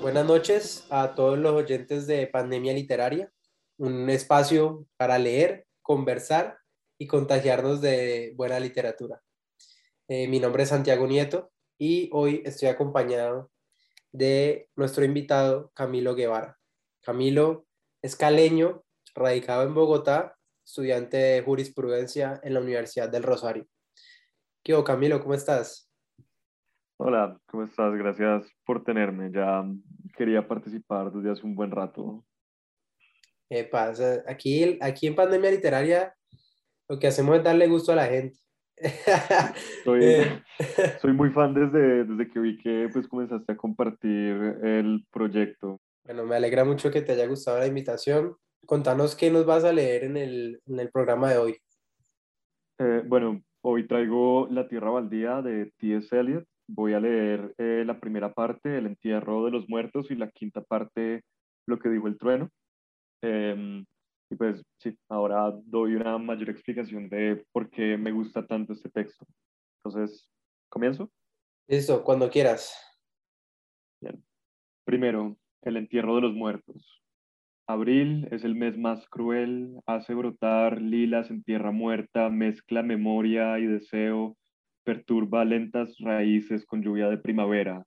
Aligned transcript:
Buenas 0.00 0.26
noches 0.26 0.86
a 0.90 1.14
todos 1.14 1.38
los 1.38 1.52
oyentes 1.52 2.06
de 2.06 2.26
Pandemia 2.26 2.72
Literaria, 2.72 3.32
un 3.78 4.10
espacio 4.10 4.86
para 4.96 5.18
leer, 5.18 5.66
conversar 5.82 6.58
y 6.98 7.06
contagiarnos 7.06 7.80
de 7.80 8.32
buena 8.36 8.60
literatura. 8.60 9.20
Eh, 10.08 10.28
mi 10.28 10.40
nombre 10.40 10.64
es 10.64 10.68
Santiago 10.68 11.06
Nieto 11.06 11.50
y 11.78 12.10
hoy 12.12 12.42
estoy 12.44 12.68
acompañado 12.68 13.50
de 14.12 14.68
nuestro 14.76 15.04
invitado 15.04 15.70
Camilo 15.74 16.14
Guevara. 16.14 16.58
Camilo 17.00 17.66
es 18.02 18.16
caleño, 18.16 18.84
radicado 19.14 19.62
en 19.62 19.74
Bogotá, 19.74 20.36
estudiante 20.64 21.16
de 21.16 21.42
jurisprudencia 21.42 22.40
en 22.42 22.54
la 22.54 22.60
Universidad 22.60 23.08
del 23.08 23.22
Rosario. 23.22 23.66
¿Qué 24.62 24.80
Camilo? 24.84 25.20
¿Cómo 25.20 25.34
estás? 25.34 25.89
Hola, 27.02 27.40
¿cómo 27.46 27.62
estás? 27.64 27.94
Gracias 27.94 28.46
por 28.66 28.84
tenerme. 28.84 29.30
Ya 29.32 29.64
quería 30.18 30.46
participar 30.46 31.10
desde 31.10 31.30
hace 31.30 31.46
un 31.46 31.54
buen 31.54 31.70
rato. 31.70 32.22
¿Qué 33.48 33.64
pasa? 33.64 34.22
Aquí, 34.26 34.76
aquí 34.82 35.06
en 35.06 35.14
Pandemia 35.14 35.50
Literaria 35.50 36.14
lo 36.90 36.98
que 36.98 37.06
hacemos 37.06 37.38
es 37.38 37.42
darle 37.42 37.68
gusto 37.68 37.92
a 37.92 37.96
la 37.96 38.04
gente. 38.04 38.38
Soy, 39.84 40.04
eh. 40.04 40.42
soy 41.00 41.14
muy 41.14 41.30
fan 41.30 41.54
desde, 41.54 42.04
desde 42.04 42.30
que 42.30 42.38
vi 42.38 42.58
que 42.58 42.90
pues, 42.92 43.08
comenzaste 43.08 43.50
a 43.50 43.56
compartir 43.56 44.58
el 44.62 45.06
proyecto. 45.10 45.80
Bueno, 46.04 46.26
me 46.26 46.36
alegra 46.36 46.66
mucho 46.66 46.90
que 46.90 47.00
te 47.00 47.12
haya 47.12 47.26
gustado 47.26 47.60
la 47.60 47.66
invitación. 47.66 48.36
Contanos 48.66 49.16
qué 49.16 49.30
nos 49.30 49.46
vas 49.46 49.64
a 49.64 49.72
leer 49.72 50.04
en 50.04 50.18
el, 50.18 50.60
en 50.66 50.80
el 50.80 50.90
programa 50.90 51.30
de 51.30 51.38
hoy. 51.38 51.58
Eh, 52.78 53.02
bueno, 53.06 53.42
hoy 53.62 53.86
traigo 53.86 54.48
La 54.50 54.68
Tierra 54.68 54.90
Baldía 54.90 55.40
de 55.40 55.72
T.S. 55.78 56.14
Eliot. 56.14 56.49
Voy 56.72 56.92
a 56.92 57.00
leer 57.00 57.52
eh, 57.58 57.82
la 57.84 57.98
primera 57.98 58.32
parte, 58.32 58.78
El 58.78 58.86
entierro 58.86 59.44
de 59.44 59.50
los 59.50 59.68
muertos, 59.68 60.10
y 60.10 60.14
la 60.14 60.30
quinta 60.30 60.62
parte, 60.62 61.22
Lo 61.66 61.78
que 61.78 61.88
dijo 61.88 62.06
el 62.06 62.16
trueno. 62.16 62.48
Em, 63.22 63.84
y 64.30 64.36
pues 64.36 64.62
sí, 64.78 64.96
ahora 65.08 65.52
doy 65.64 65.94
una 65.94 66.16
mayor 66.18 66.48
explicación 66.48 67.08
de 67.08 67.44
por 67.52 67.68
qué 67.70 67.96
me 67.96 68.12
gusta 68.12 68.46
tanto 68.46 68.72
este 68.72 68.88
texto. 68.88 69.26
Entonces, 69.82 70.30
¿comienzo? 70.68 71.10
Listo, 71.68 72.04
cuando 72.04 72.30
quieras. 72.30 72.74
Bien. 74.00 74.24
Primero, 74.84 75.36
el 75.62 75.76
entierro 75.76 76.14
de 76.14 76.22
los 76.22 76.34
muertos. 76.34 77.02
Abril 77.66 78.28
es 78.30 78.44
el 78.44 78.54
mes 78.54 78.76
más 78.78 79.08
cruel, 79.08 79.80
hace 79.86 80.14
brotar 80.14 80.80
lilas 80.80 81.30
en 81.30 81.42
tierra 81.42 81.70
muerta, 81.70 82.28
mezcla 82.28 82.82
memoria 82.82 83.58
y 83.58 83.66
deseo, 83.66 84.36
perturba 84.90 85.44
lentas 85.44 85.96
raíces 86.00 86.66
con 86.66 86.82
lluvia 86.82 87.08
de 87.08 87.16
primavera. 87.16 87.84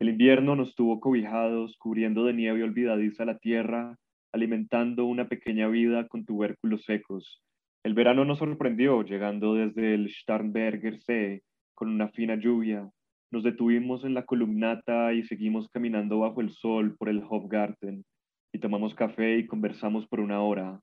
El 0.00 0.08
invierno 0.08 0.56
nos 0.56 0.74
tuvo 0.74 0.98
cobijados, 0.98 1.76
cubriendo 1.78 2.24
de 2.24 2.32
nieve 2.32 2.64
olvidadiza 2.64 3.24
la 3.24 3.38
tierra, 3.38 3.96
alimentando 4.32 5.04
una 5.04 5.28
pequeña 5.28 5.68
vida 5.68 6.08
con 6.08 6.24
tubérculos 6.24 6.82
secos. 6.82 7.40
El 7.84 7.94
verano 7.94 8.24
nos 8.24 8.38
sorprendió, 8.40 9.04
llegando 9.04 9.54
desde 9.54 9.94
el 9.94 10.10
Starnberger 10.10 10.98
See 11.02 11.42
con 11.76 11.90
una 11.90 12.08
fina 12.08 12.34
lluvia. 12.34 12.90
Nos 13.30 13.44
detuvimos 13.44 14.02
en 14.02 14.14
la 14.14 14.24
columnata 14.24 15.12
y 15.12 15.22
seguimos 15.22 15.68
caminando 15.68 16.18
bajo 16.18 16.40
el 16.40 16.50
sol 16.50 16.96
por 16.98 17.08
el 17.08 17.22
Hofgarten 17.22 18.04
y 18.52 18.58
tomamos 18.58 18.96
café 18.96 19.38
y 19.38 19.46
conversamos 19.46 20.08
por 20.08 20.18
una 20.18 20.42
hora. 20.42 20.80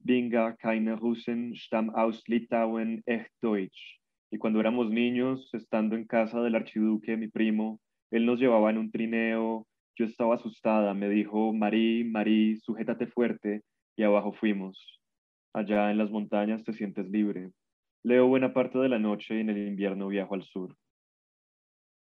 Binga 0.00 0.56
keine 0.56 0.96
Russen 0.96 1.54
stamm 1.54 1.90
aus 1.90 2.22
Litauen 2.28 3.02
echt 3.06 3.30
Deutsch. 3.42 4.00
Y 4.30 4.38
cuando 4.38 4.60
éramos 4.60 4.90
niños, 4.90 5.52
estando 5.54 5.96
en 5.96 6.06
casa 6.06 6.40
del 6.42 6.54
archiduque, 6.54 7.16
mi 7.16 7.28
primo, 7.28 7.80
él 8.10 8.26
nos 8.26 8.38
llevaba 8.38 8.70
en 8.70 8.78
un 8.78 8.90
trineo 8.90 9.66
yo 9.98 10.04
estaba 10.04 10.36
asustada, 10.36 10.94
me 10.94 11.08
dijo, 11.08 11.52
Marí, 11.52 12.04
Marí, 12.04 12.56
sujétate 12.60 13.08
fuerte, 13.08 13.62
y 13.96 14.04
abajo 14.04 14.32
fuimos. 14.32 15.00
Allá 15.52 15.90
en 15.90 15.98
las 15.98 16.10
montañas 16.10 16.62
te 16.62 16.72
sientes 16.72 17.10
libre. 17.10 17.50
Leo 18.04 18.28
buena 18.28 18.54
parte 18.54 18.78
de 18.78 18.88
la 18.88 19.00
noche 19.00 19.34
y 19.34 19.40
en 19.40 19.50
el 19.50 19.66
invierno 19.66 20.06
viajo 20.06 20.34
al 20.34 20.44
sur. 20.44 20.76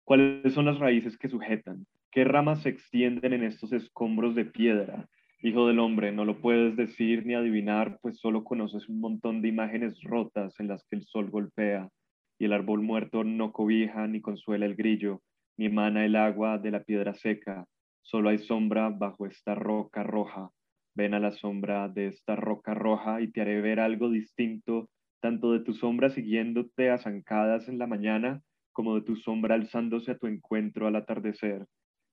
¿Cuáles 0.05 0.53
son 0.53 0.67
las 0.67 0.79
raíces 0.79 1.17
que 1.17 1.31
sujetan? 1.31 1.87
¿Qué 2.11 2.25
ramas 2.25 2.63
se 2.63 2.69
extienden 2.69 3.33
en 3.33 3.45
estos 3.45 3.73
escombros 3.73 4.35
de 4.35 4.45
piedra? 4.45 5.09
Hijo 5.47 5.69
del 5.69 5.79
hombre, 5.79 6.11
no 6.11 6.25
lo 6.25 6.41
puedes 6.41 6.75
decir 6.75 7.25
ni 7.25 7.35
adivinar, 7.35 8.01
pues 8.03 8.19
solo 8.19 8.43
conoces 8.43 8.89
un 8.89 8.99
montón 8.99 9.43
de 9.43 9.49
imágenes 9.49 10.03
rotas 10.03 10.59
en 10.59 10.67
las 10.67 10.85
que 10.89 10.97
el 10.97 11.05
sol 11.05 11.31
golpea 11.31 11.89
y 12.37 12.47
el 12.47 12.53
árbol 12.53 12.83
muerto 12.83 13.23
no 13.23 13.53
cobija 13.53 14.09
ni 14.09 14.21
consuela 14.21 14.67
el 14.67 14.75
grillo, 14.75 15.23
ni 15.57 15.67
emana 15.67 16.05
el 16.05 16.17
agua 16.17 16.59
de 16.59 16.73
la 16.73 16.83
piedra 16.83 17.15
seca, 17.15 17.65
Solo 18.03 18.31
hay 18.31 18.39
sombra 18.39 18.89
bajo 18.89 19.25
esta 19.25 19.55
roca 19.55 20.03
roja. 20.03 20.51
Ven 20.97 21.15
a 21.15 21.21
la 21.21 21.31
sombra 21.31 21.89
de 21.89 22.09
esta 22.09 22.35
roca 22.35 22.75
roja 22.75 23.21
y 23.21 23.31
te 23.31 23.41
haré 23.41 23.61
ver 23.61 23.79
algo 23.79 24.11
distinto, 24.11 24.91
tanto 25.21 25.53
de 25.53 25.61
tu 25.61 25.75
sombra 25.75 26.11
siguiéndote 26.11 26.91
a 26.91 26.99
zancadas 26.99 27.69
en 27.69 27.79
la 27.79 27.87
mañana, 27.87 28.43
como 28.73 28.97
de 28.97 29.03
tu 29.03 29.15
sombra 29.15 29.55
alzándose 29.55 30.11
a 30.11 30.19
tu 30.19 30.27
encuentro 30.27 30.89
al 30.89 30.97
atardecer. 30.97 31.67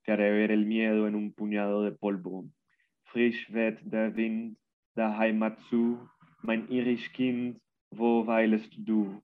Te 0.03 0.11
haré 0.11 0.29
ver 0.29 0.51
el 0.51 0.67
miedo 0.67 1.07
en 1.07 1.15
un 1.15 1.33
puñado 1.33 1.81
de 1.81 1.93
polvo. 1.93 2.45
Wind, 3.15 4.57
mein 6.41 6.67
du? 8.77 9.21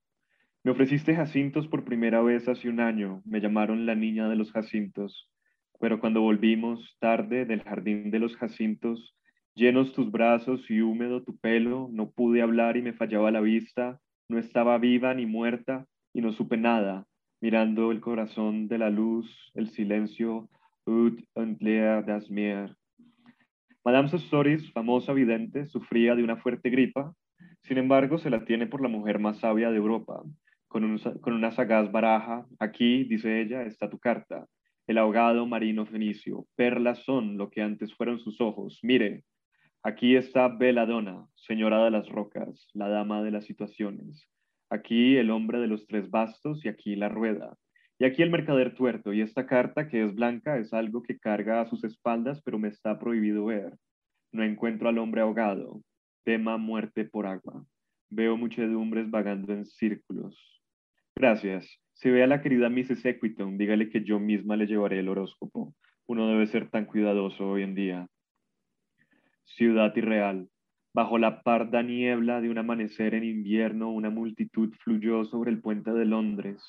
Me 0.63 0.71
ofreciste 0.71 1.15
jacintos 1.15 1.67
por 1.67 1.83
primera 1.83 2.21
vez 2.21 2.47
hace 2.47 2.69
un 2.69 2.79
año, 2.79 3.21
me 3.25 3.39
llamaron 3.39 3.85
la 3.85 3.95
niña 3.95 4.29
de 4.29 4.35
los 4.35 4.51
jacintos. 4.51 5.29
Pero 5.79 5.99
cuando 5.99 6.21
volvimos 6.21 6.97
tarde 6.99 7.45
del 7.45 7.63
jardín 7.63 8.11
de 8.11 8.19
los 8.19 8.35
jacintos, 8.35 9.15
llenos 9.55 9.93
tus 9.93 10.11
brazos 10.11 10.69
y 10.69 10.81
húmedo 10.81 11.23
tu 11.23 11.37
pelo, 11.37 11.89
no 11.91 12.11
pude 12.11 12.41
hablar 12.41 12.77
y 12.77 12.81
me 12.81 12.93
fallaba 12.93 13.31
la 13.31 13.41
vista, 13.41 13.99
no 14.27 14.37
estaba 14.37 14.77
viva 14.77 15.13
ni 15.13 15.25
muerta 15.25 15.87
y 16.13 16.21
no 16.21 16.31
supe 16.33 16.57
nada, 16.57 17.07
mirando 17.41 17.91
el 17.91 18.01
corazón 18.01 18.67
de 18.67 18.77
la 18.77 18.89
luz, 18.89 19.51
el 19.55 19.69
silencio, 19.69 20.49
ut 20.85 21.23
und 21.33 21.61
leer 21.61 22.05
das 22.05 22.29
Meer. 22.29 22.78
Madame 23.85 24.09
Sostoris, 24.09 24.71
famosa 24.71 25.13
vidente, 25.13 25.65
sufría 25.67 26.15
de 26.15 26.23
una 26.23 26.37
fuerte 26.37 26.69
gripa, 26.69 27.13
sin 27.61 27.77
embargo 27.77 28.17
se 28.17 28.29
la 28.29 28.45
tiene 28.45 28.67
por 28.67 28.81
la 28.81 28.89
mujer 28.89 29.19
más 29.19 29.39
sabia 29.39 29.71
de 29.71 29.77
Europa, 29.77 30.21
con, 30.67 30.99
con 31.21 31.33
una 31.33 31.51
sagaz 31.51 31.91
baraja. 31.91 32.45
Aquí, 32.59 33.03
dice 33.05 33.41
ella, 33.41 33.63
está 33.63 33.89
tu 33.89 33.99
carta 33.99 34.45
el 34.89 34.97
ahogado 34.97 35.45
marino 35.45 35.85
fenicio. 35.85 36.47
Perlas 36.55 37.03
son 37.03 37.37
lo 37.37 37.51
que 37.51 37.61
antes 37.61 37.93
fueron 37.93 38.19
sus 38.19 38.41
ojos. 38.41 38.79
Mire, 38.81 39.23
aquí 39.83 40.15
está 40.15 40.47
Beladona, 40.47 41.27
señora 41.35 41.85
de 41.85 41.91
las 41.91 42.09
rocas, 42.09 42.67
la 42.73 42.89
dama 42.89 43.21
de 43.21 43.29
las 43.29 43.45
situaciones. 43.45 44.27
Aquí 44.67 45.15
el 45.17 45.29
hombre 45.29 45.59
de 45.59 45.67
los 45.67 45.85
tres 45.85 46.09
bastos 46.09 46.65
y 46.65 46.69
aquí 46.69 46.95
la 46.95 47.07
rueda. 47.07 47.55
Y 47.99 48.05
aquí 48.05 48.23
el 48.23 48.31
mercader 48.31 48.73
tuerto. 48.75 49.11
Y 49.11 49.21
esta 49.21 49.45
carta 49.45 49.89
que 49.89 50.03
es 50.03 50.15
blanca 50.15 50.57
es 50.57 50.73
algo 50.73 51.03
que 51.03 51.19
carga 51.19 51.61
a 51.61 51.65
sus 51.65 51.83
espaldas, 51.83 52.41
pero 52.43 52.57
me 52.57 52.69
está 52.69 52.97
prohibido 52.97 53.45
ver. 53.45 53.77
No 54.31 54.43
encuentro 54.43 54.87
al 54.87 54.97
hombre 54.97 55.21
ahogado. 55.21 55.81
Tema 56.23 56.57
muerte 56.57 57.03
por 57.03 57.27
agua. 57.27 57.65
Veo 58.09 58.37
muchedumbres 58.37 59.11
vagando 59.11 59.53
en 59.53 59.65
círculos. 59.65 60.61
Gracias. 61.15 61.69
Si 61.93 62.09
ve 62.09 62.23
a 62.23 62.27
la 62.27 62.41
querida 62.41 62.69
Mrs. 62.69 63.05
Equiton, 63.05 63.57
dígale 63.57 63.89
que 63.89 64.01
yo 64.03 64.19
misma 64.19 64.55
le 64.55 64.67
llevaré 64.67 64.99
el 64.99 65.09
horóscopo. 65.09 65.75
Uno 66.07 66.29
debe 66.29 66.47
ser 66.47 66.69
tan 66.69 66.85
cuidadoso 66.85 67.49
hoy 67.49 67.63
en 67.63 67.75
día. 67.75 68.07
Ciudad 69.43 69.93
irreal. 69.97 70.47
Bajo 70.93 71.17
la 71.17 71.41
parda 71.41 71.83
niebla 71.83 72.39
de 72.39 72.49
un 72.49 72.57
amanecer 72.57 73.13
en 73.13 73.25
invierno, 73.25 73.91
una 73.91 74.09
multitud 74.09 74.73
fluyó 74.83 75.25
sobre 75.25 75.51
el 75.51 75.59
puente 75.59 75.91
de 75.91 76.05
Londres. 76.05 76.63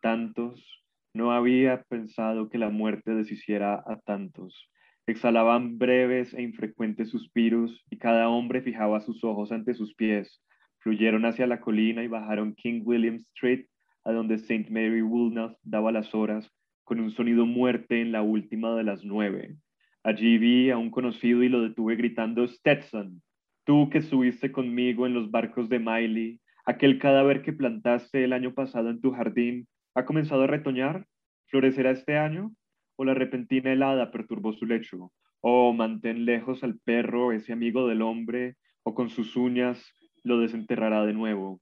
Tantos, 0.00 0.84
no 1.14 1.32
había 1.32 1.82
pensado 1.84 2.48
que 2.48 2.58
la 2.58 2.70
muerte 2.70 3.14
deshiciera 3.14 3.82
a 3.86 3.98
tantos. 4.04 4.68
Exhalaban 5.06 5.78
breves 5.78 6.34
e 6.34 6.42
infrecuentes 6.42 7.10
suspiros 7.10 7.84
y 7.90 7.98
cada 7.98 8.28
hombre 8.28 8.60
fijaba 8.60 9.00
sus 9.00 9.24
ojos 9.24 9.52
ante 9.52 9.74
sus 9.74 9.94
pies. 9.94 10.42
Fluyeron 10.80 11.24
hacia 11.24 11.46
la 11.46 11.60
colina 11.60 12.02
y 12.02 12.08
bajaron 12.08 12.54
King 12.54 12.82
William 12.84 13.16
Street 13.16 13.66
a 14.04 14.12
donde 14.12 14.34
St. 14.34 14.70
Mary 14.70 15.02
Woolnoth 15.02 15.56
daba 15.62 15.90
las 15.90 16.14
horas 16.14 16.50
con 16.84 17.00
un 17.00 17.10
sonido 17.10 17.46
muerte 17.46 18.00
en 18.00 18.12
la 18.12 18.22
última 18.22 18.74
de 18.76 18.84
las 18.84 19.04
nueve. 19.04 19.56
Allí 20.04 20.38
vi 20.38 20.70
a 20.70 20.78
un 20.78 20.90
conocido 20.90 21.42
y 21.42 21.48
lo 21.48 21.62
detuve 21.62 21.96
gritando, 21.96 22.46
Stetson, 22.46 23.22
tú 23.64 23.90
que 23.90 24.02
subiste 24.02 24.52
conmigo 24.52 25.06
en 25.06 25.14
los 25.14 25.30
barcos 25.32 25.68
de 25.68 25.80
Miley, 25.80 26.40
aquel 26.64 27.00
cadáver 27.00 27.42
que 27.42 27.52
plantaste 27.52 28.22
el 28.22 28.32
año 28.32 28.54
pasado 28.54 28.90
en 28.90 29.00
tu 29.00 29.10
jardín, 29.10 29.66
¿ha 29.96 30.04
comenzado 30.04 30.42
a 30.42 30.46
retoñar? 30.46 31.06
¿Florecerá 31.46 31.90
este 31.90 32.18
año? 32.18 32.54
¿O 32.96 33.04
la 33.04 33.14
repentina 33.14 33.72
helada 33.72 34.10
perturbó 34.10 34.52
su 34.52 34.66
lecho? 34.66 35.10
Oh, 35.40 35.72
mantén 35.72 36.26
lejos 36.26 36.62
al 36.62 36.78
perro, 36.78 37.32
ese 37.32 37.52
amigo 37.54 37.88
del 37.88 38.02
hombre, 38.02 38.56
o 38.82 38.94
con 38.94 39.08
sus 39.08 39.36
uñas 39.36 39.82
lo 40.22 40.38
desenterrará 40.38 41.06
de 41.06 41.14
nuevo. 41.14 41.60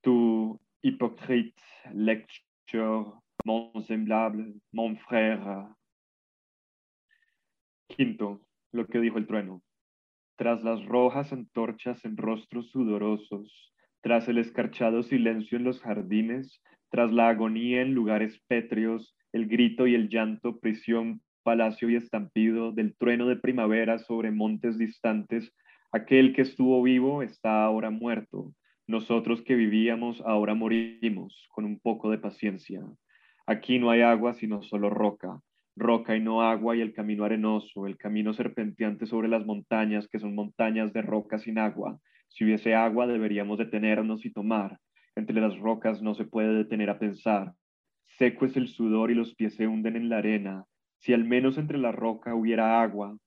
Tú, 0.00 0.60
hypocrite, 0.82 1.62
lecture, 1.92 3.12
mon 3.44 3.82
semblable, 3.84 4.54
mon 4.72 4.96
frère. 4.96 5.72
Quinto, 7.86 8.40
lo 8.72 8.86
que 8.86 8.98
dijo 8.98 9.18
el 9.18 9.26
trueno. 9.26 9.62
Tras 10.36 10.64
las 10.64 10.84
rojas 10.84 11.32
antorchas 11.32 12.04
en 12.04 12.16
rostros 12.16 12.70
sudorosos, 12.70 13.72
tras 14.00 14.28
el 14.28 14.38
escarchado 14.38 15.02
silencio 15.02 15.58
en 15.58 15.64
los 15.64 15.80
jardines, 15.80 16.60
tras 16.90 17.12
la 17.12 17.28
agonía 17.28 17.82
en 17.82 17.94
lugares 17.94 18.40
pétreos, 18.48 19.14
el 19.32 19.46
grito 19.46 19.86
y 19.86 19.94
el 19.94 20.08
llanto, 20.08 20.58
prisión, 20.58 21.20
palacio 21.42 21.88
y 21.90 21.96
estampido 21.96 22.72
del 22.72 22.94
trueno 22.96 23.26
de 23.26 23.36
primavera 23.36 23.98
sobre 23.98 24.30
montes 24.30 24.78
distantes, 24.78 25.52
aquel 25.92 26.34
que 26.34 26.42
estuvo 26.42 26.82
vivo 26.82 27.22
está 27.22 27.64
ahora 27.64 27.90
muerto. 27.90 28.52
Nosotros 28.86 29.42
que 29.42 29.54
vivíamos 29.54 30.22
ahora 30.22 30.54
morimos 30.54 31.46
con 31.50 31.64
un 31.64 31.78
poco 31.78 32.10
de 32.10 32.18
paciencia. 32.18 32.82
Aquí 33.46 33.78
no 33.78 33.90
hay 33.90 34.02
agua 34.02 34.34
sino 34.34 34.62
solo 34.62 34.90
roca, 34.90 35.40
roca 35.76 36.16
y 36.16 36.20
no 36.20 36.42
agua 36.42 36.76
y 36.76 36.80
el 36.80 36.92
camino 36.92 37.24
arenoso, 37.24 37.86
el 37.86 37.96
camino 37.96 38.34
serpenteante 38.34 39.06
sobre 39.06 39.28
las 39.28 39.46
montañas 39.46 40.08
que 40.08 40.18
son 40.18 40.34
montañas 40.34 40.92
de 40.92 41.02
roca 41.02 41.38
sin 41.38 41.58
agua. 41.58 41.98
Si 42.28 42.44
hubiese 42.44 42.74
agua 42.74 43.06
deberíamos 43.06 43.58
detenernos 43.58 44.24
y 44.26 44.32
tomar. 44.32 44.78
Entre 45.18 45.40
las 45.40 45.58
rocas 45.58 46.00
no 46.00 46.14
se 46.14 46.24
puede 46.24 46.54
detener 46.54 46.90
a 46.90 47.00
pensar. 47.00 47.52
Seco 48.06 48.46
es 48.46 48.56
el 48.56 48.68
sudor 48.68 49.10
y 49.10 49.16
los 49.16 49.34
pies 49.34 49.56
se 49.56 49.66
hunden 49.66 49.96
en 49.96 50.08
la 50.08 50.18
arena. 50.18 50.64
Si 50.98 51.12
al 51.12 51.24
menos 51.24 51.58
entre 51.58 51.76
la 51.76 51.90
roca 51.90 52.36
hubiera 52.36 52.80
agua, 52.80 53.18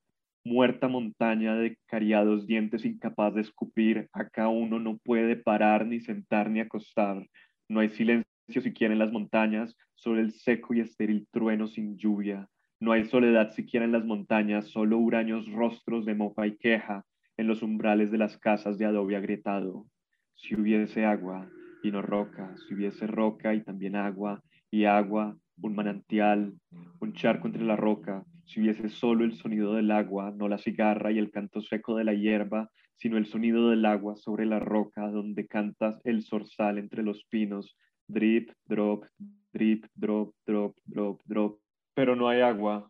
muerta 0.46 0.88
montaña 0.88 1.54
de 1.56 1.78
cariados 1.88 2.48
dientes 2.48 2.86
incapaz 2.86 3.36
de 3.36 3.42
escupir, 3.42 4.08
acá 4.14 4.48
uno 4.48 4.80
no 4.80 5.00
puede 5.00 5.36
parar, 5.36 5.86
ni 5.86 6.00
sentar, 6.00 6.50
ni 6.50 6.62
acostar. 6.62 7.28
No 7.68 7.82
hay 7.82 7.90
silencio 7.90 8.62
siquiera 8.62 8.94
en 8.94 9.00
las 9.00 9.12
montañas, 9.12 9.76
sobre 9.96 10.22
el 10.22 10.32
seco 10.32 10.74
y 10.74 10.80
estéril 10.80 11.28
trueno 11.30 11.68
sin 11.68 11.98
lluvia. 11.98 12.48
No 12.80 12.94
hay 12.94 13.04
soledad 13.04 13.52
siquiera 13.52 13.86
en 13.86 13.92
las 13.92 14.06
montañas, 14.06 14.70
solo 14.70 14.98
huraños 14.98 15.46
rostros 15.52 16.06
de 16.06 16.16
mofa 16.16 16.48
y 16.48 16.56
queja 16.56 17.04
en 17.36 17.48
los 17.48 17.62
umbrales 17.62 18.12
de 18.12 18.18
las 18.18 18.38
casas 18.38 18.78
de 18.78 18.86
adobe 18.86 19.18
agrietado. 19.18 19.88
Si 20.36 20.56
hubiese 20.56 21.04
agua 21.04 21.50
y 21.82 21.92
no 21.92 22.02
roca, 22.02 22.56
si 22.58 22.76
hubiese 22.76 23.08
roca 23.08 23.54
y 23.54 23.64
también 23.64 23.96
agua, 23.96 24.42
y 24.70 24.86
agua, 24.86 25.36
un 25.62 25.76
manantial, 25.76 26.54
un 27.00 27.14
charco 27.14 27.48
entre 27.48 27.64
la 27.64 27.76
roca, 27.76 28.24
si 28.46 28.62
hubiese 28.62 28.90
solo 28.90 29.24
el 29.24 29.34
sonido 29.34 29.74
del 29.74 29.92
agua, 29.92 30.34
no 30.36 30.48
la 30.48 30.58
cigarra 30.58 31.12
y 31.12 31.18
el 31.18 31.32
canto 31.32 31.62
seco 31.62 31.96
de 31.96 32.04
la 32.04 32.14
hierba, 32.14 32.70
sino 32.96 33.18
el 33.18 33.26
sonido 33.26 33.70
del 33.70 33.86
agua 33.86 34.16
sobre 34.16 34.46
la 34.46 34.60
roca 34.60 35.10
donde 35.10 35.48
cantas 35.48 36.00
el 36.04 36.24
zorzal 36.24 36.78
entre 36.78 37.04
los 37.04 37.24
pinos, 37.26 37.76
drip, 38.08 38.52
drop, 38.66 39.06
drip, 39.54 39.86
drop, 39.96 40.34
drop, 40.46 40.76
drop, 40.86 41.22
drop, 41.26 41.60
pero 41.94 42.16
no 42.16 42.28
hay 42.28 42.42
agua. 42.42 42.90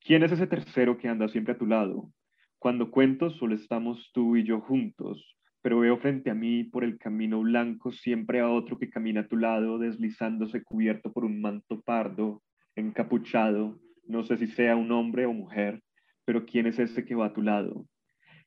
¿Quién 0.00 0.22
es 0.22 0.32
ese 0.32 0.46
tercero 0.46 0.98
que 0.98 1.08
anda 1.08 1.28
siempre 1.28 1.54
a 1.54 1.58
tu 1.58 1.66
lado? 1.66 2.10
Cuando 2.58 2.90
cuento 2.90 3.30
solo 3.30 3.54
estamos 3.54 4.10
tú 4.12 4.36
y 4.36 4.44
yo 4.44 4.60
juntos, 4.60 5.36
pero 5.66 5.80
veo 5.80 5.96
frente 5.96 6.30
a 6.30 6.34
mí 6.34 6.62
por 6.62 6.84
el 6.84 6.96
camino 6.96 7.40
blanco 7.40 7.90
siempre 7.90 8.38
a 8.38 8.48
otro 8.48 8.78
que 8.78 8.88
camina 8.88 9.22
a 9.22 9.26
tu 9.26 9.36
lado, 9.36 9.80
deslizándose 9.80 10.62
cubierto 10.62 11.12
por 11.12 11.24
un 11.24 11.40
manto 11.40 11.80
pardo, 11.80 12.40
encapuchado, 12.76 13.80
no 14.06 14.22
sé 14.22 14.36
si 14.36 14.46
sea 14.46 14.76
un 14.76 14.92
hombre 14.92 15.26
o 15.26 15.32
mujer, 15.32 15.82
pero 16.24 16.46
¿quién 16.46 16.68
es 16.68 16.78
ese 16.78 17.04
que 17.04 17.16
va 17.16 17.26
a 17.26 17.32
tu 17.32 17.42
lado? 17.42 17.84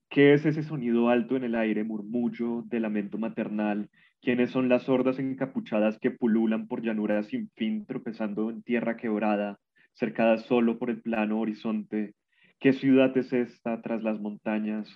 ¿Qué 0.10 0.32
es 0.32 0.46
ese 0.46 0.64
sonido 0.64 1.10
alto 1.10 1.36
en 1.36 1.44
el 1.44 1.56
aire, 1.56 1.84
murmullo 1.84 2.64
de 2.68 2.80
lamento 2.80 3.18
maternal? 3.18 3.90
¿Quiénes 4.22 4.52
son 4.52 4.70
las 4.70 4.88
hordas 4.88 5.20
encapuchadas 5.20 6.00
que 6.00 6.12
pululan 6.12 6.70
por 6.70 6.82
llanuras 6.82 7.28
sin 7.28 7.50
fin, 7.50 7.86
tropezando 7.86 8.50
en 8.50 8.64
tierra 8.64 8.96
quebrada, 8.96 9.60
cercadas 9.94 10.44
solo 10.44 10.80
por 10.80 10.90
el 10.90 11.02
plano 11.02 11.42
horizonte? 11.42 12.14
¿Qué 12.62 12.72
ciudad 12.72 13.18
es 13.18 13.34
esta 13.34 13.82
tras 13.82 14.04
las 14.04 14.22
montañas? 14.22 14.88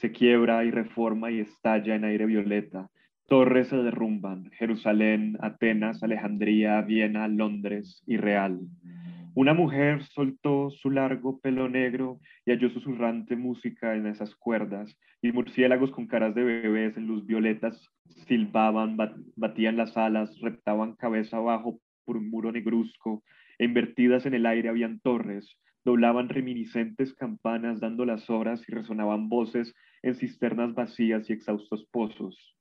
Se 0.00 0.12
quiebra 0.12 0.64
y 0.64 0.70
reforma 0.70 1.32
y 1.32 1.40
estalla 1.40 1.96
en 1.96 2.04
aire 2.04 2.24
violeta. 2.26 2.88
Torres 3.26 3.66
se 3.66 3.76
derrumban, 3.76 4.48
Jerusalén, 4.52 5.36
Atenas, 5.40 6.04
Alejandría, 6.04 6.80
Viena, 6.82 7.26
Londres 7.26 8.04
y 8.06 8.16
Real. 8.16 8.60
Una 9.34 9.54
mujer 9.54 10.04
soltó 10.04 10.70
su 10.70 10.92
largo 10.92 11.40
pelo 11.40 11.68
negro 11.68 12.20
y 12.46 12.52
halló 12.52 12.70
susurrante 12.70 13.34
música 13.34 13.96
en 13.96 14.06
esas 14.06 14.36
cuerdas, 14.36 14.96
y 15.20 15.32
murciélagos 15.32 15.90
con 15.90 16.06
caras 16.06 16.32
de 16.36 16.44
bebés 16.44 16.96
en 16.96 17.08
luz 17.08 17.26
violetas 17.26 17.84
silbaban, 18.28 18.96
batían 19.34 19.76
las 19.76 19.96
alas, 19.96 20.38
reptaban 20.40 20.94
cabeza 20.94 21.38
abajo 21.38 21.80
por 22.04 22.16
un 22.16 22.30
muro 22.30 22.52
negruzco, 22.52 23.24
e 23.58 23.64
invertidas 23.64 24.26
en 24.26 24.34
el 24.34 24.46
aire 24.46 24.68
habían 24.68 25.00
torres, 25.00 25.58
doblaban 25.84 26.28
reminiscentes 26.28 27.14
campanas 27.14 27.80
dando 27.80 28.04
las 28.04 28.28
horas 28.30 28.62
y 28.68 28.72
resonaban 28.72 29.28
voces 29.28 29.74
en 30.02 30.14
cisternas 30.14 30.74
vacías 30.74 31.28
y 31.28 31.32
exhaustos 31.32 31.86
pozos. 31.90 32.56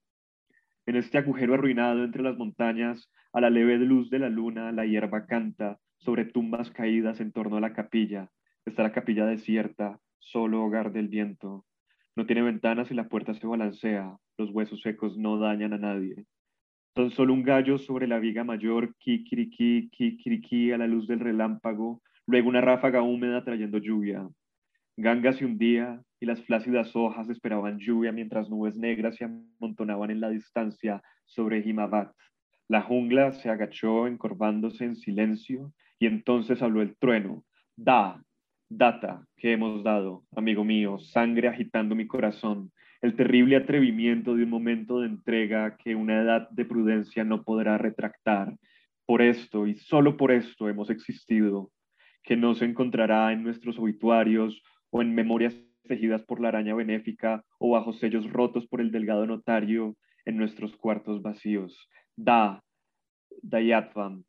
En 0.85 0.95
este 0.95 1.17
agujero 1.17 1.53
arruinado 1.53 2.03
entre 2.03 2.23
las 2.23 2.37
montañas, 2.37 3.11
a 3.33 3.41
la 3.41 3.49
leve 3.49 3.77
luz 3.77 4.09
de 4.09 4.19
la 4.19 4.29
luna, 4.29 4.71
la 4.71 4.85
hierba 4.85 5.25
canta 5.25 5.79
sobre 5.97 6.25
tumbas 6.25 6.71
caídas 6.71 7.19
en 7.19 7.31
torno 7.31 7.57
a 7.57 7.61
la 7.61 7.73
capilla. 7.73 8.31
Está 8.65 8.83
la 8.83 8.93
capilla 8.93 9.25
desierta, 9.25 9.99
solo 10.19 10.63
hogar 10.63 10.91
del 10.91 11.07
viento. 11.07 11.65
No 12.15 12.25
tiene 12.25 12.41
ventanas 12.41 12.89
y 12.89 12.93
la 12.93 13.09
puerta 13.09 13.33
se 13.33 13.45
balancea. 13.45 14.17
Los 14.37 14.49
huesos 14.51 14.81
secos 14.81 15.17
no 15.17 15.37
dañan 15.37 15.73
a 15.73 15.77
nadie. 15.77 16.25
Son 16.95 17.11
solo 17.11 17.33
un 17.33 17.43
gallo 17.43 17.77
sobre 17.77 18.07
la 18.07 18.17
viga 18.17 18.43
mayor, 18.43 18.95
kikiriki, 18.97 19.89
kikiriki 19.91 20.71
a 20.71 20.77
la 20.77 20.87
luz 20.87 21.07
del 21.07 21.19
relámpago, 21.19 22.01
luego 22.25 22.49
una 22.49 22.61
ráfaga 22.61 23.03
húmeda 23.03 23.43
trayendo 23.43 23.77
lluvia. 23.77 24.27
Ganga 24.95 25.33
se 25.33 25.45
hundía 25.45 26.01
y 26.19 26.25
las 26.25 26.41
flácidas 26.43 26.95
hojas 26.95 27.29
esperaban 27.29 27.79
lluvia 27.79 28.11
mientras 28.11 28.49
nubes 28.49 28.75
negras 28.75 29.15
se 29.15 29.25
amontonaban 29.25 30.11
en 30.11 30.21
la 30.21 30.29
distancia 30.29 31.01
sobre 31.25 31.59
Himavat. 31.59 32.11
La 32.67 32.81
jungla 32.81 33.33
se 33.33 33.49
agachó 33.49 34.07
encorvándose 34.07 34.85
en 34.85 34.95
silencio 34.95 35.71
y 35.99 36.07
entonces 36.07 36.61
habló 36.61 36.81
el 36.81 36.97
trueno. 36.97 37.43
Da, 37.75 38.21
data 38.69 39.25
que 39.37 39.53
hemos 39.53 39.83
dado, 39.83 40.23
amigo 40.35 40.63
mío, 40.63 40.99
sangre 40.99 41.47
agitando 41.47 41.95
mi 41.95 42.07
corazón, 42.07 42.71
el 43.01 43.15
terrible 43.15 43.55
atrevimiento 43.55 44.35
de 44.35 44.43
un 44.43 44.49
momento 44.49 44.99
de 45.01 45.07
entrega 45.07 45.77
que 45.77 45.95
una 45.95 46.21
edad 46.21 46.49
de 46.49 46.65
prudencia 46.65 47.23
no 47.23 47.43
podrá 47.43 47.77
retractar. 47.77 48.57
Por 49.05 49.21
esto 49.21 49.67
y 49.67 49.75
solo 49.75 50.17
por 50.17 50.31
esto 50.31 50.67
hemos 50.67 50.89
existido, 50.89 51.71
que 52.23 52.35
no 52.35 52.55
se 52.55 52.65
encontrará 52.65 53.31
en 53.31 53.43
nuestros 53.43 53.79
obituarios 53.79 54.61
o 54.89 55.01
en 55.01 55.15
memorias 55.15 55.55
tejidas 55.87 56.23
por 56.23 56.39
la 56.39 56.49
araña 56.49 56.75
benéfica 56.75 57.43
o 57.59 57.71
bajo 57.71 57.93
sellos 57.93 58.29
rotos 58.31 58.67
por 58.67 58.81
el 58.81 58.91
delgado 58.91 59.25
notario 59.25 59.95
en 60.25 60.37
nuestros 60.37 60.75
cuartos 60.77 61.21
vacíos. 61.21 61.89
Da, 62.15 62.61
Dayatvam, 63.41 64.23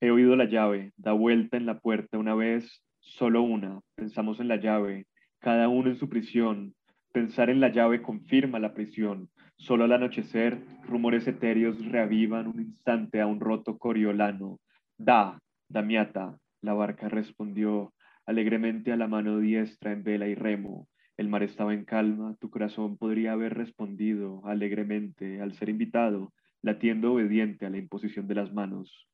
he 0.00 0.10
oído 0.10 0.36
la 0.36 0.46
llave, 0.46 0.92
da 0.96 1.12
vuelta 1.12 1.56
en 1.56 1.66
la 1.66 1.78
puerta 1.78 2.18
una 2.18 2.34
vez, 2.34 2.82
solo 2.98 3.42
una, 3.42 3.80
pensamos 3.94 4.40
en 4.40 4.48
la 4.48 4.56
llave, 4.56 5.06
cada 5.38 5.68
uno 5.68 5.90
en 5.90 5.96
su 5.96 6.08
prisión, 6.08 6.74
pensar 7.12 7.50
en 7.50 7.60
la 7.60 7.68
llave 7.68 8.02
confirma 8.02 8.58
la 8.58 8.74
prisión, 8.74 9.28
solo 9.56 9.84
al 9.84 9.92
anochecer, 9.92 10.60
rumores 10.84 11.26
etéreos 11.28 11.84
reavivan 11.86 12.48
un 12.48 12.60
instante 12.60 13.20
a 13.20 13.26
un 13.26 13.40
roto 13.40 13.78
coriolano. 13.78 14.58
Da, 14.98 15.38
Damiata, 15.68 16.36
la 16.62 16.74
barca 16.74 17.08
respondió 17.08 17.92
alegremente 18.26 18.92
a 18.92 18.96
la 18.96 19.06
mano 19.06 19.38
diestra 19.38 19.92
en 19.92 20.02
vela 20.02 20.26
y 20.26 20.34
remo. 20.34 20.88
El 21.16 21.28
mar 21.28 21.42
estaba 21.44 21.74
en 21.74 21.84
calma, 21.84 22.34
tu 22.40 22.50
corazón 22.50 22.96
podría 22.96 23.32
haber 23.32 23.54
respondido 23.54 24.44
alegremente 24.46 25.40
al 25.40 25.52
ser 25.52 25.68
invitado, 25.68 26.32
latiendo 26.60 27.12
obediente 27.12 27.66
a 27.66 27.70
la 27.70 27.78
imposición 27.78 28.26
de 28.26 28.34
las 28.34 28.52
manos. 28.52 29.06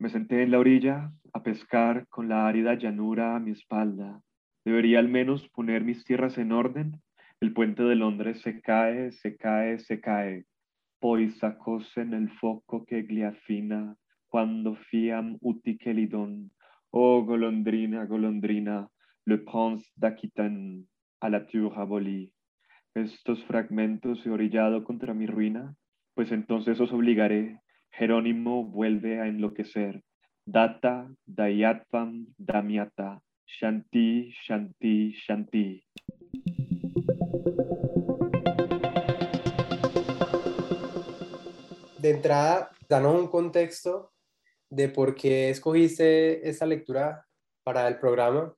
Me 0.00 0.08
senté 0.08 0.42
en 0.42 0.50
la 0.50 0.58
orilla 0.58 1.12
a 1.32 1.42
pescar 1.42 2.08
con 2.08 2.28
la 2.28 2.48
árida 2.48 2.74
llanura 2.74 3.36
a 3.36 3.40
mi 3.40 3.52
espalda. 3.52 4.20
Debería 4.64 4.98
al 4.98 5.08
menos 5.08 5.48
poner 5.50 5.84
mis 5.84 6.02
tierras 6.04 6.38
en 6.38 6.50
orden. 6.50 7.00
El 7.40 7.52
puente 7.52 7.84
de 7.84 7.94
Londres 7.94 8.40
se 8.40 8.60
cae, 8.60 9.12
se 9.12 9.36
cae, 9.36 9.78
se 9.78 10.00
cae. 10.00 10.44
Poi 10.98 11.32
en 11.96 12.14
el 12.14 12.30
foco 12.30 12.84
que 12.84 13.02
gliafina 13.02 13.96
cuando 14.26 14.74
fiam 14.74 15.36
uticelidon. 15.40 16.50
Oh 16.90 17.22
golondrina, 17.24 18.06
golondrina, 18.06 18.88
le 19.26 19.38
prince 19.38 19.90
d'Aquitaine 19.96 20.86
a 21.20 21.28
la 21.28 21.46
tour 21.46 21.78
aboli. 21.78 22.32
Estos 22.94 23.42
fragmentos 23.44 24.24
he 24.26 24.30
orillado 24.30 24.84
contra 24.84 25.14
mi 25.14 25.26
ruina 25.26 25.76
pues 26.14 26.30
entonces 26.30 26.80
os 26.80 26.92
obligaré. 26.92 27.60
Jerónimo 27.90 28.64
vuelve 28.64 29.20
a 29.20 29.26
enloquecer. 29.26 30.02
Data, 30.46 31.10
Dayatvam, 31.26 32.26
Damiata, 32.38 33.20
Shanti, 33.46 34.32
Shanti, 34.46 35.12
Shanti. 35.12 35.84
de 41.98 42.10
entrada, 42.10 42.70
danos 42.86 43.18
un 43.18 43.28
contexto 43.28 44.12
de 44.68 44.90
por 44.90 45.14
qué 45.14 45.48
escogiste 45.48 46.46
esta 46.46 46.66
lectura 46.66 47.26
para 47.62 47.88
el 47.88 47.98
programa. 47.98 48.54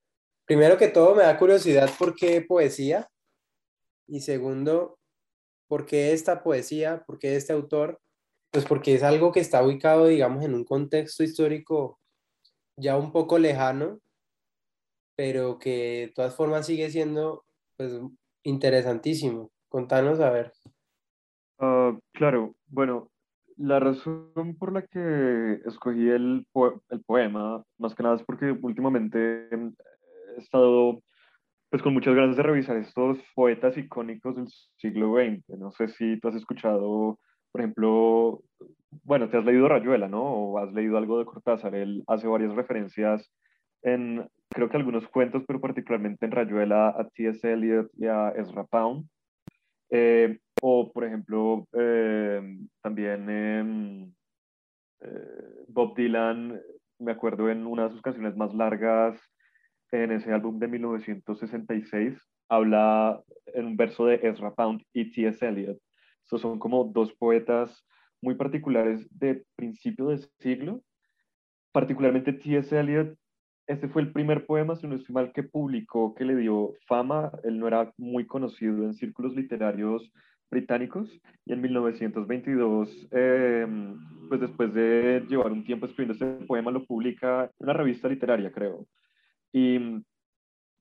Primero 0.46 0.78
que 0.78 0.88
todo, 0.88 1.14
me 1.16 1.24
da 1.24 1.38
curiosidad 1.38 1.90
por 1.98 2.14
qué 2.14 2.40
poesía. 2.40 3.08
Y 4.06 4.20
segundo, 4.20 4.98
¿por 5.68 5.86
qué 5.86 6.12
esta 6.12 6.42
poesía? 6.44 7.02
¿Por 7.04 7.18
qué 7.18 7.34
este 7.34 7.52
autor? 7.52 8.00
Pues 8.52 8.64
porque 8.64 8.94
es 8.94 9.02
algo 9.02 9.32
que 9.32 9.40
está 9.40 9.64
ubicado, 9.64 10.06
digamos, 10.06 10.44
en 10.44 10.54
un 10.54 10.64
contexto 10.64 11.24
histórico 11.24 11.98
ya 12.76 12.96
un 12.96 13.10
poco 13.10 13.38
lejano, 13.38 13.98
pero 15.16 15.58
que 15.58 16.06
de 16.06 16.12
todas 16.14 16.36
formas 16.36 16.66
sigue 16.66 16.90
siendo 16.90 17.44
pues, 17.76 18.00
interesantísimo. 18.44 19.50
Contanos 19.68 20.20
a 20.20 20.30
ver. 20.30 20.52
Ah, 21.58 21.98
claro, 22.12 22.54
bueno, 22.68 23.10
la 23.56 23.80
razón 23.80 24.56
por 24.58 24.72
la 24.72 24.82
que 24.82 25.60
escogí 25.66 26.08
el, 26.08 26.46
el 26.90 27.04
poema, 27.04 27.64
más 27.78 27.94
que 27.94 28.02
nada 28.02 28.16
es 28.16 28.22
porque 28.22 28.56
últimamente 28.62 29.48
he 30.36 30.40
estado 30.40 31.02
pues 31.70 31.82
con 31.82 31.94
muchas 31.94 32.14
ganas 32.14 32.36
de 32.36 32.42
revisar 32.42 32.76
estos 32.76 33.18
poetas 33.34 33.76
icónicos 33.76 34.36
del 34.36 34.48
siglo 34.76 35.14
XX. 35.14 35.58
No 35.58 35.72
sé 35.72 35.88
si 35.88 36.18
tú 36.20 36.28
has 36.28 36.36
escuchado, 36.36 37.18
por 37.50 37.60
ejemplo, 37.60 38.42
bueno, 39.02 39.28
te 39.28 39.36
has 39.36 39.44
leído 39.44 39.68
Rayuela, 39.68 40.08
¿no? 40.08 40.22
O 40.22 40.58
has 40.58 40.72
leído 40.72 40.96
algo 40.96 41.18
de 41.18 41.24
Cortázar. 41.24 41.74
Él 41.74 42.04
hace 42.06 42.28
varias 42.28 42.54
referencias 42.54 43.30
en, 43.82 44.28
creo 44.48 44.68
que 44.68 44.76
algunos 44.76 45.08
cuentos, 45.08 45.42
pero 45.46 45.60
particularmente 45.60 46.24
en 46.24 46.32
Rayuela 46.32 46.88
a 46.88 47.08
T.S. 47.08 47.52
Eliot 47.52 47.90
y 47.98 48.06
a 48.06 48.30
Ezra 48.30 48.64
Pound. 48.64 49.08
Eh, 49.90 50.38
o, 50.62 50.92
por 50.92 51.04
ejemplo, 51.04 51.66
eh, 51.72 52.58
también 52.82 54.14
eh, 55.00 55.64
Bob 55.68 55.94
Dylan, 55.96 56.60
me 56.98 57.12
acuerdo 57.12 57.50
en 57.50 57.66
una 57.66 57.84
de 57.84 57.90
sus 57.90 58.02
canciones 58.02 58.36
más 58.36 58.54
largas, 58.54 59.20
en 59.92 60.12
ese 60.12 60.32
álbum 60.32 60.58
de 60.58 60.68
1966, 60.68 62.18
habla 62.48 63.20
en 63.54 63.66
un 63.66 63.76
verso 63.76 64.06
de 64.06 64.20
Ezra 64.22 64.54
Pound 64.54 64.82
y 64.92 65.10
T.S. 65.10 65.46
Eliot. 65.46 65.78
Estos 66.24 66.40
son 66.40 66.58
como 66.58 66.84
dos 66.84 67.12
poetas 67.14 67.84
muy 68.20 68.34
particulares 68.34 69.06
de 69.10 69.44
principio 69.56 70.08
de 70.08 70.18
siglo. 70.40 70.82
Particularmente 71.72 72.32
T.S. 72.32 72.78
Eliot, 72.78 73.16
este 73.66 73.88
fue 73.88 74.02
el 74.02 74.12
primer 74.12 74.46
poema, 74.46 74.76
si 74.76 74.86
no 74.86 74.96
estoy 74.96 75.14
mal, 75.14 75.32
que 75.32 75.42
publicó, 75.42 76.14
que 76.14 76.24
le 76.24 76.36
dio 76.36 76.74
fama. 76.86 77.32
Él 77.44 77.58
no 77.58 77.66
era 77.66 77.92
muy 77.96 78.26
conocido 78.26 78.84
en 78.84 78.94
círculos 78.94 79.34
literarios 79.34 80.10
británicos 80.50 81.10
y 81.44 81.52
en 81.52 81.60
1922, 81.60 83.08
em, 83.10 83.98
pues 84.28 84.40
después 84.40 84.72
de 84.72 85.24
llevar 85.28 85.50
un 85.50 85.64
tiempo 85.64 85.86
escribiendo 85.86 86.12
este 86.12 86.46
poema, 86.46 86.70
lo 86.70 86.84
publica 86.84 87.44
en 87.44 87.50
una 87.58 87.72
revista 87.72 88.08
literaria, 88.08 88.52
creo. 88.52 88.86
Y 89.58 89.78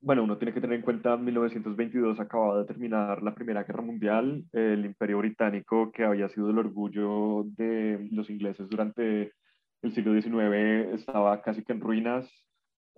bueno, 0.02 0.26
uno 0.26 0.38
tiene 0.38 0.54
que 0.54 0.60
tener 0.60 0.76
en 0.76 0.82
cuenta, 0.82 1.16
1922 1.16 2.20
acababa 2.20 2.58
de 2.60 2.66
terminar 2.66 3.24
la 3.24 3.34
Primera 3.34 3.64
Guerra 3.64 3.82
Mundial, 3.82 4.44
el 4.52 4.86
Imperio 4.86 5.20
Británico, 5.20 5.94
que 5.94 6.04
había 6.04 6.28
sido 6.28 6.50
el 6.50 6.58
orgullo 6.58 7.46
de 7.56 8.06
los 8.12 8.30
ingleses 8.30 8.68
durante 8.68 9.32
el 9.82 9.94
siglo 9.94 10.12
XIX, 10.22 10.94
estaba 10.94 11.42
casi 11.42 11.64
que 11.64 11.72
en 11.72 11.80
ruinas. 11.80 12.30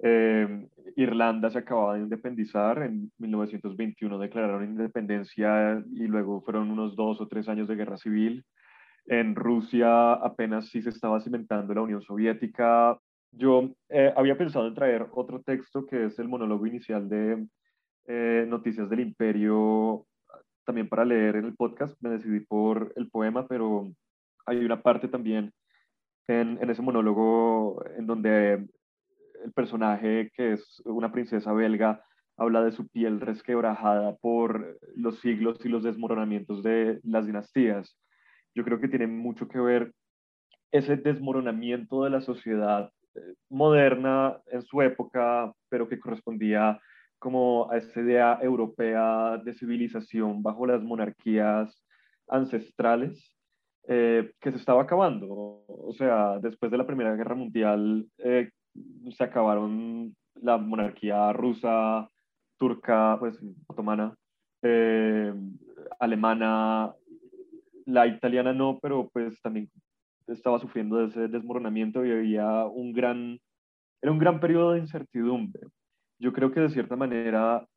Eh, 0.01 0.67
Irlanda 0.96 1.51
se 1.51 1.60
acababa 1.60 1.93
de 1.93 2.01
independizar, 2.01 2.81
en 2.81 3.12
1921 3.19 4.17
declararon 4.17 4.63
independencia 4.63 5.79
y 5.91 6.07
luego 6.07 6.41
fueron 6.41 6.72
unos 6.72 6.96
dos 6.96 7.22
o 7.22 7.27
tres 7.27 7.48
años 7.50 7.67
de 7.67 7.75
guerra 7.75 7.98
civil. 7.98 8.43
En 9.05 9.36
Rusia 9.36 10.13
apenas 10.13 10.69
sí 10.69 10.81
se 10.81 10.89
estaba 10.89 11.19
cimentando 11.22 11.75
la 11.75 11.81
Unión 11.81 12.01
Soviética, 12.01 12.98
yo 13.31 13.69
eh, 13.89 14.13
había 14.15 14.38
pensado 14.38 14.67
en 14.67 14.74
traer 14.74 15.07
otro 15.12 15.41
texto 15.41 15.86
que 15.86 16.05
es 16.05 16.19
el 16.19 16.27
monólogo 16.27 16.65
inicial 16.65 17.07
de 17.10 17.48
eh, 18.07 18.46
Noticias 18.48 18.89
del 18.89 19.01
Imperio, 19.01 20.05
también 20.65 20.89
para 20.89 21.05
leer 21.05 21.38
en 21.38 21.46
el 21.46 21.55
podcast. 21.55 21.96
Me 22.01 22.10
decidí 22.10 22.39
por 22.41 22.93
el 22.96 23.10
poema, 23.10 23.48
pero 23.48 23.91
hay 24.46 24.63
una 24.63 24.81
parte 24.81 25.07
también 25.07 25.53
en, 26.27 26.57
en 26.62 26.69
ese 26.69 26.81
monólogo 26.81 27.84
en 27.98 28.07
donde 28.07 28.67
el 29.43 29.53
personaje, 29.53 30.31
que 30.34 30.53
es 30.53 30.81
una 30.86 31.12
princesa 31.12 31.53
belga, 31.53 32.03
habla 32.38 32.63
de 32.63 32.72
su 32.72 32.88
piel 32.88 33.19
resquebrajada 33.19 34.15
por 34.17 34.79
los 34.96 35.19
siglos 35.19 35.57
y 35.65 35.69
los 35.69 35.84
desmoronamientos 35.84 36.63
de 36.63 37.00
las 37.03 37.25
dinastías. 37.25 37.98
Yo 38.53 38.63
creo 38.63 38.79
que 38.79 38.88
tiene 38.88 39.07
mucho 39.07 39.48
que 39.48 39.60
ver 39.60 39.91
ese 40.72 40.98
desmoronamiento 40.98 42.03
de 42.03 42.10
la 42.10 42.22
sociedad 42.22 42.91
moderna 43.50 44.39
en 44.47 44.62
su 44.63 44.81
época, 44.81 45.53
pero 45.69 45.88
que 45.88 46.00
correspondía 46.00 46.79
como 47.19 47.71
a 47.71 47.77
esa 47.77 48.00
idea 48.01 48.39
europea 48.41 49.38
de 49.43 49.53
civilización 49.53 50.43
bajo 50.43 50.65
las 50.67 50.83
monarquías 50.83 51.83
ancestrales, 52.27 53.36
eh, 53.88 54.31
que 54.39 54.51
se 54.51 54.57
estaba 54.57 54.83
acabando. 54.83 55.27
O 55.67 55.93
sea, 55.97 56.39
después 56.39 56.71
de 56.71 56.77
la 56.77 56.86
Primera 56.86 57.15
Guerra 57.15 57.36
Mundial 57.36 58.05
eh, 58.17 58.51
se 59.12 59.24
acabaron 59.24 60.15
la 60.36 60.57
monarquía 60.57 61.31
rusa, 61.33 62.09
turca, 62.57 63.17
pues 63.19 63.39
otomana, 63.67 64.13
eh, 64.62 65.33
alemana, 66.00 66.93
la 67.86 68.07
italiana 68.07 68.53
no, 68.53 68.77
pero 68.81 69.09
pues 69.13 69.41
también 69.41 69.69
estaba 70.27 70.60
sufriendo 70.60 70.98
de 70.98 71.07
ese 71.07 71.27
desmoronamiento 71.27 72.05
y 72.05 72.12
había 72.12 72.65
un 72.65 72.93
gran, 72.93 73.39
era 74.01 74.12
un 74.12 74.19
gran 74.19 74.39
periodo 74.39 74.74
de 74.74 74.79
incertidumbre. 74.79 75.62
Yo 76.19 76.34
creo 76.34 76.51
que 76.51 76.60
de 76.60 76.69
cierta 76.69 76.96
manera 76.96 77.67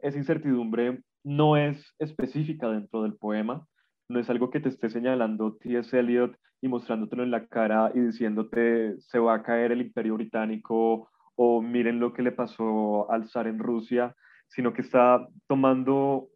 esa 0.00 0.18
incertidumbre 0.18 1.00
no 1.24 1.56
es 1.56 1.94
específica 1.98 2.68
dentro 2.68 3.02
del 3.02 3.16
poema, 3.16 3.66
no 4.08 4.20
es 4.20 4.30
algo 4.30 4.50
que 4.50 4.60
te 4.60 4.68
esté 4.68 4.88
señalando 4.88 5.56
T.S. 5.56 5.98
Eliot 5.98 6.36
y 6.60 6.68
mostrándotelo 6.68 7.22
en 7.22 7.30
la 7.30 7.46
cara 7.46 7.90
y 7.94 8.00
diciéndote 8.00 8.94
se 9.00 9.18
va 9.18 9.34
a 9.34 9.42
caer 9.42 9.72
el 9.72 9.80
imperio 9.80 10.14
británico 10.14 11.10
o 11.34 11.60
miren 11.60 12.00
lo 12.00 12.12
que 12.12 12.22
le 12.22 12.32
pasó 12.32 13.10
al 13.10 13.28
zar 13.28 13.46
en 13.46 13.58
Rusia, 13.58 14.14
sino 14.48 14.72
que 14.72 14.82
está 14.82 15.26
tomando 15.46 16.28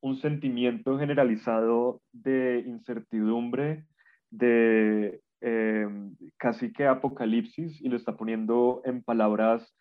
un 0.00 0.16
sentimiento 0.16 0.98
generalizado 0.98 2.00
de 2.12 2.62
incertidumbre, 2.66 3.86
de 4.30 5.20
em, 5.40 6.16
casi 6.38 6.72
que 6.72 6.86
apocalipsis 6.86 7.80
y 7.80 7.88
lo 7.88 7.96
está 7.96 8.16
poniendo 8.16 8.82
en 8.84 9.02
palabras 9.02 9.74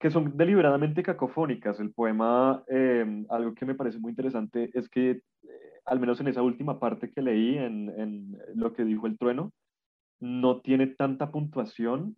que 0.00 0.10
son 0.10 0.36
deliberadamente 0.36 1.02
cacofónicas. 1.02 1.80
El 1.80 1.92
poema, 1.92 2.62
em, 2.68 3.26
algo 3.30 3.54
que 3.54 3.66
me 3.66 3.74
parece 3.74 3.98
muy 3.98 4.10
interesante 4.10 4.70
es 4.74 4.88
que, 4.88 5.10
eh, 5.10 5.22
al 5.86 6.00
menos 6.00 6.20
en 6.20 6.28
esa 6.28 6.42
última 6.42 6.78
parte 6.78 7.10
que 7.12 7.22
leí, 7.22 7.58
en, 7.58 7.88
en, 7.98 8.38
lo 8.54 8.72
que 8.72 8.84
dijo 8.84 9.06
el 9.06 9.18
trueno, 9.18 9.52
no 10.20 10.60
tiene 10.60 10.88
tanta 10.88 11.30
puntuación, 11.30 12.16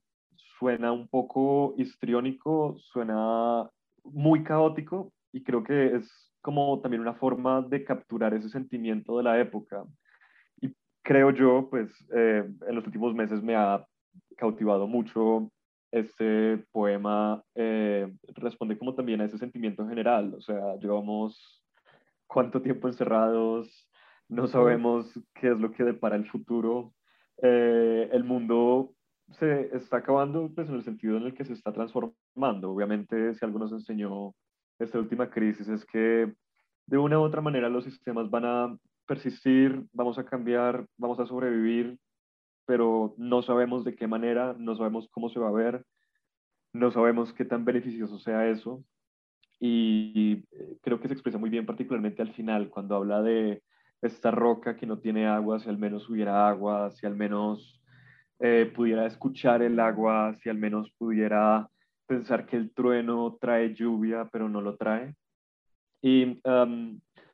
suena 0.58 0.92
un 0.92 1.08
poco 1.08 1.74
histriónico, 1.78 2.76
suena 2.78 3.68
muy 4.04 4.44
caótico 4.44 5.12
y 5.32 5.42
creo 5.42 5.62
que 5.64 5.96
es 5.96 6.32
como 6.42 6.80
también 6.80 7.02
una 7.02 7.14
forma 7.14 7.62
de 7.62 7.84
capturar 7.84 8.34
ese 8.34 8.48
sentimiento 8.48 9.18
de 9.18 9.24
la 9.24 9.38
época 9.40 9.84
creo 11.02 11.30
yo, 11.30 11.68
pues 11.70 11.90
eh, 12.14 12.48
en 12.68 12.74
los 12.74 12.84
últimos 12.86 13.14
meses 13.14 13.42
me 13.42 13.56
ha 13.56 13.84
cautivado 14.36 14.86
mucho 14.86 15.50
este 15.92 16.58
poema. 16.72 17.42
Eh, 17.54 18.12
responde 18.34 18.78
como 18.78 18.94
también 18.94 19.20
a 19.20 19.24
ese 19.24 19.38
sentimiento 19.38 19.86
general, 19.86 20.34
o 20.34 20.40
sea, 20.40 20.76
llevamos 20.76 21.62
cuánto 22.26 22.62
tiempo 22.62 22.88
encerrados, 22.88 23.88
no 24.28 24.46
sabemos 24.46 25.12
qué 25.34 25.50
es 25.50 25.58
lo 25.58 25.72
que 25.72 25.82
depara 25.82 26.16
el 26.16 26.28
futuro. 26.30 26.94
Eh, 27.42 28.08
el 28.12 28.22
mundo 28.22 28.92
se 29.38 29.74
está 29.76 29.98
acabando 29.98 30.50
pues, 30.54 30.68
en 30.68 30.76
el 30.76 30.84
sentido 30.84 31.16
en 31.16 31.24
el 31.24 31.34
que 31.34 31.44
se 31.44 31.52
está 31.52 31.72
transformando. 31.72 32.70
Obviamente, 32.70 33.34
si 33.34 33.44
algo 33.44 33.58
nos 33.58 33.72
enseñó 33.72 34.34
esta 34.78 34.98
última 34.98 35.28
crisis 35.28 35.68
es 35.68 35.84
que 35.84 36.32
de 36.86 36.98
una 36.98 37.18
u 37.18 37.22
otra 37.22 37.40
manera 37.40 37.68
los 37.68 37.84
sistemas 37.84 38.30
van 38.30 38.44
a 38.44 38.76
persistir, 39.06 39.84
vamos 39.92 40.18
a 40.18 40.24
cambiar, 40.24 40.86
vamos 40.96 41.18
a 41.20 41.26
sobrevivir, 41.26 41.98
pero 42.66 43.14
no 43.16 43.42
sabemos 43.42 43.84
de 43.84 43.94
qué 43.94 44.06
manera, 44.06 44.54
no 44.58 44.76
sabemos 44.76 45.08
cómo 45.10 45.28
se 45.28 45.40
va 45.40 45.48
a 45.48 45.52
ver, 45.52 45.84
no 46.72 46.90
sabemos 46.92 47.32
qué 47.32 47.44
tan 47.44 47.64
beneficioso 47.64 48.18
sea 48.18 48.48
eso. 48.48 48.84
Y 49.58 50.44
eh, 50.52 50.78
creo 50.80 51.00
que 51.00 51.08
se 51.08 51.14
expresa 51.14 51.38
muy 51.38 51.50
bien, 51.50 51.66
particularmente 51.66 52.22
al 52.22 52.32
final, 52.32 52.70
cuando 52.70 52.96
habla 52.96 53.22
de 53.22 53.62
esta 54.02 54.30
roca 54.30 54.76
que 54.76 54.86
no 54.86 54.98
tiene 54.98 55.26
agua, 55.26 55.58
si 55.60 55.68
al 55.68 55.78
menos 55.78 56.08
hubiera 56.08 56.48
agua, 56.48 56.90
si 56.92 57.06
al 57.06 57.16
menos 57.16 57.82
eh, 58.38 58.70
pudiera 58.74 59.06
escuchar 59.06 59.62
el 59.62 59.78
agua, 59.78 60.34
si 60.34 60.48
al 60.48 60.56
menos 60.56 60.90
pudiera 60.96 61.68
pensar 62.06 62.46
que 62.46 62.56
el 62.56 62.72
trueno 62.72 63.36
trae 63.40 63.74
lluvia, 63.74 64.28
pero 64.32 64.48
no 64.48 64.60
lo 64.60 64.76
trae. 64.76 65.14
Y 66.02 66.40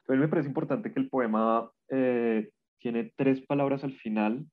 me 0.08 0.28
parece 0.28 0.48
importante 0.48 0.92
que 0.92 1.00
el 1.00 1.08
poema 1.08 1.70
eh, 1.88 2.50
tiene 2.78 3.12
tres 3.16 3.40
palabras 3.46 3.84
al 3.84 3.92
final. 3.94 4.46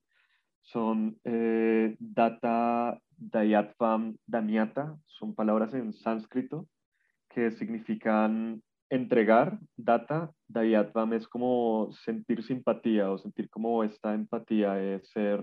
Son 0.61 1.19
eh, 1.23 1.95
data, 1.99 2.99
dayatvam, 3.17 4.17
damiata. 4.25 4.97
Son 5.05 5.35
palabras 5.35 5.73
en 5.73 5.93
sánscrito 5.93 6.67
que 7.29 7.51
significan 7.51 8.61
entregar, 8.89 9.57
data, 9.75 10.31
dayatvam 10.47 11.13
es 11.13 11.27
como 11.27 11.91
sentir 12.05 12.43
simpatía 12.43 13.09
o 13.09 13.17
sentir 13.17 13.49
como 13.49 13.83
esta 13.83 14.13
empatía, 14.13 14.79
es 14.79 15.09
ser, 15.09 15.41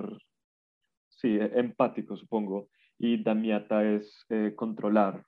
sí, 1.08 1.36
empático, 1.40 2.16
supongo. 2.16 2.68
Y 2.98 3.22
damiata 3.22 3.84
es 3.84 4.24
eh, 4.28 4.52
controlar. 4.54 5.24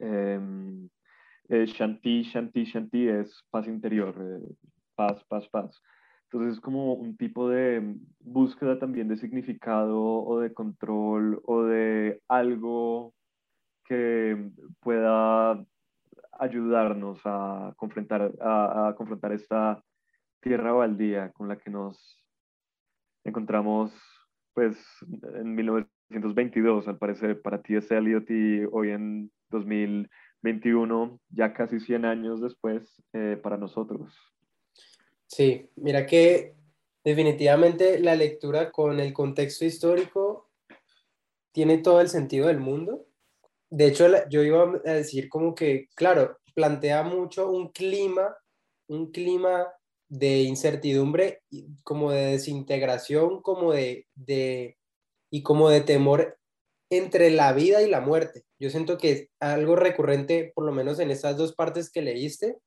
Em, 0.00 0.88
eh, 1.48 1.66
shanti, 1.66 2.22
shanti, 2.22 2.64
shanti 2.64 3.08
es 3.08 3.44
paz 3.50 3.66
interior, 3.66 4.14
eh, 4.18 4.54
paz, 4.94 5.24
paz, 5.24 5.48
paz. 5.48 5.82
Entonces 6.24 6.54
es 6.54 6.60
como 6.60 6.94
un 6.94 7.16
tipo 7.16 7.48
de 7.48 7.96
búsqueda 8.20 8.78
también 8.78 9.08
de 9.08 9.16
significado 9.16 10.00
o 10.00 10.40
de 10.40 10.54
control 10.54 11.42
o 11.44 11.64
de 11.64 12.22
algo 12.26 13.14
que 13.84 14.50
pueda 14.80 15.62
ayudarnos 16.38 17.20
a 17.24 17.74
confrontar, 17.76 18.32
a, 18.40 18.94
confrontar 18.96 19.32
esta 19.32 19.82
tierra 20.40 20.72
baldía 20.72 21.30
con 21.32 21.48
la 21.48 21.58
que 21.58 21.70
nos 21.70 22.24
encontramos 23.24 23.92
pues 24.54 24.76
en 25.34 25.54
1922, 25.54 26.88
al 26.88 26.98
parecer, 26.98 27.40
para 27.42 27.62
T.S. 27.62 27.94
Eliot 27.96 28.30
y 28.30 28.64
hoy 28.70 28.90
en 28.90 29.30
2021, 30.42 31.20
ya 31.30 31.52
casi 31.54 31.80
100 31.80 32.04
años 32.04 32.40
después, 32.40 33.02
eh, 33.12 33.38
para 33.42 33.56
nosotros. 33.56 34.14
Sí, 35.26 35.70
mira 35.76 36.06
que 36.06 36.54
definitivamente 37.04 37.98
la 38.00 38.14
lectura 38.14 38.70
con 38.70 39.00
el 39.00 39.12
contexto 39.12 39.64
histórico 39.64 40.50
tiene 41.52 41.78
todo 41.78 42.00
el 42.00 42.08
sentido 42.08 42.48
del 42.48 42.60
mundo 42.60 43.06
de 43.72 43.86
hecho, 43.86 44.06
yo 44.28 44.42
iba 44.42 44.64
a 44.84 44.92
decir 44.92 45.30
como 45.30 45.54
que, 45.54 45.88
claro, 45.94 46.36
plantea 46.54 47.04
mucho 47.04 47.50
un 47.50 47.72
clima, 47.72 48.36
un 48.86 49.10
clima 49.10 49.66
de 50.10 50.42
incertidumbre, 50.42 51.42
como 51.82 52.10
de 52.10 52.32
desintegración, 52.32 53.40
como 53.40 53.72
de, 53.72 54.06
de, 54.14 54.76
y 55.30 55.42
como 55.42 55.70
de 55.70 55.80
temor 55.80 56.38
entre 56.96 57.30
la 57.30 57.52
vida 57.52 57.82
y 57.82 57.88
la 57.88 58.00
muerte. 58.00 58.44
Yo 58.58 58.70
siento 58.70 58.98
que 58.98 59.28
algo 59.40 59.76
recurrente, 59.76 60.52
por 60.54 60.64
lo 60.64 60.72
menos 60.72 60.98
en 60.98 61.10
estas 61.10 61.36
dos 61.36 61.54
partes 61.54 61.90
que 61.90 62.02
leíste, 62.02 62.58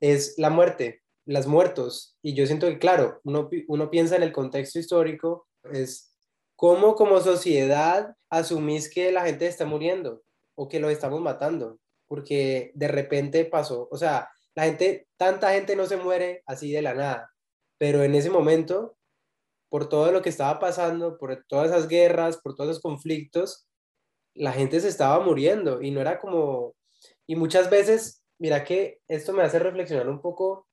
es 0.00 0.34
la 0.38 0.50
muerte, 0.50 1.02
las 1.24 1.46
muertos. 1.46 2.16
Y 2.22 2.34
yo 2.34 2.46
siento 2.46 2.68
que, 2.68 2.78
claro, 2.78 3.20
uno, 3.24 3.48
uno 3.68 3.90
piensa 3.90 4.16
en 4.16 4.22
el 4.22 4.32
contexto 4.32 4.78
histórico, 4.78 5.48
es 5.72 6.16
¿Cómo 6.56 6.94
como 6.94 7.20
sociedad 7.20 8.16
asumís 8.30 8.90
que 8.90 9.12
la 9.12 9.26
gente 9.26 9.46
está 9.46 9.66
muriendo 9.66 10.22
o 10.54 10.68
que 10.68 10.80
lo 10.80 10.88
estamos 10.88 11.20
matando? 11.20 11.78
Porque 12.06 12.72
de 12.74 12.88
repente 12.88 13.44
pasó, 13.44 13.88
o 13.90 13.98
sea, 13.98 14.30
la 14.54 14.64
gente, 14.64 15.06
tanta 15.18 15.52
gente 15.52 15.76
no 15.76 15.84
se 15.84 15.98
muere 15.98 16.42
así 16.46 16.72
de 16.72 16.80
la 16.80 16.94
nada, 16.94 17.30
pero 17.76 18.02
en 18.04 18.14
ese 18.14 18.30
momento, 18.30 18.96
por 19.68 19.88
todo 19.88 20.12
lo 20.12 20.22
que 20.22 20.28
estaba 20.28 20.58
pasando, 20.58 21.18
por 21.18 21.44
todas 21.48 21.70
esas 21.70 21.88
guerras, 21.88 22.38
por 22.38 22.54
todos 22.54 22.70
esos 22.70 22.82
conflictos, 22.82 23.66
la 24.34 24.52
gente 24.52 24.80
se 24.80 24.88
estaba 24.88 25.24
muriendo 25.24 25.82
y 25.82 25.90
no 25.90 26.00
era 26.00 26.20
como, 26.20 26.74
y 27.26 27.36
muchas 27.36 27.70
veces, 27.70 28.22
mira 28.38 28.64
que 28.64 29.00
esto 29.08 29.32
me 29.32 29.42
hace 29.42 29.58
reflexionar 29.58 30.08
un 30.08 30.20
poco 30.20 30.66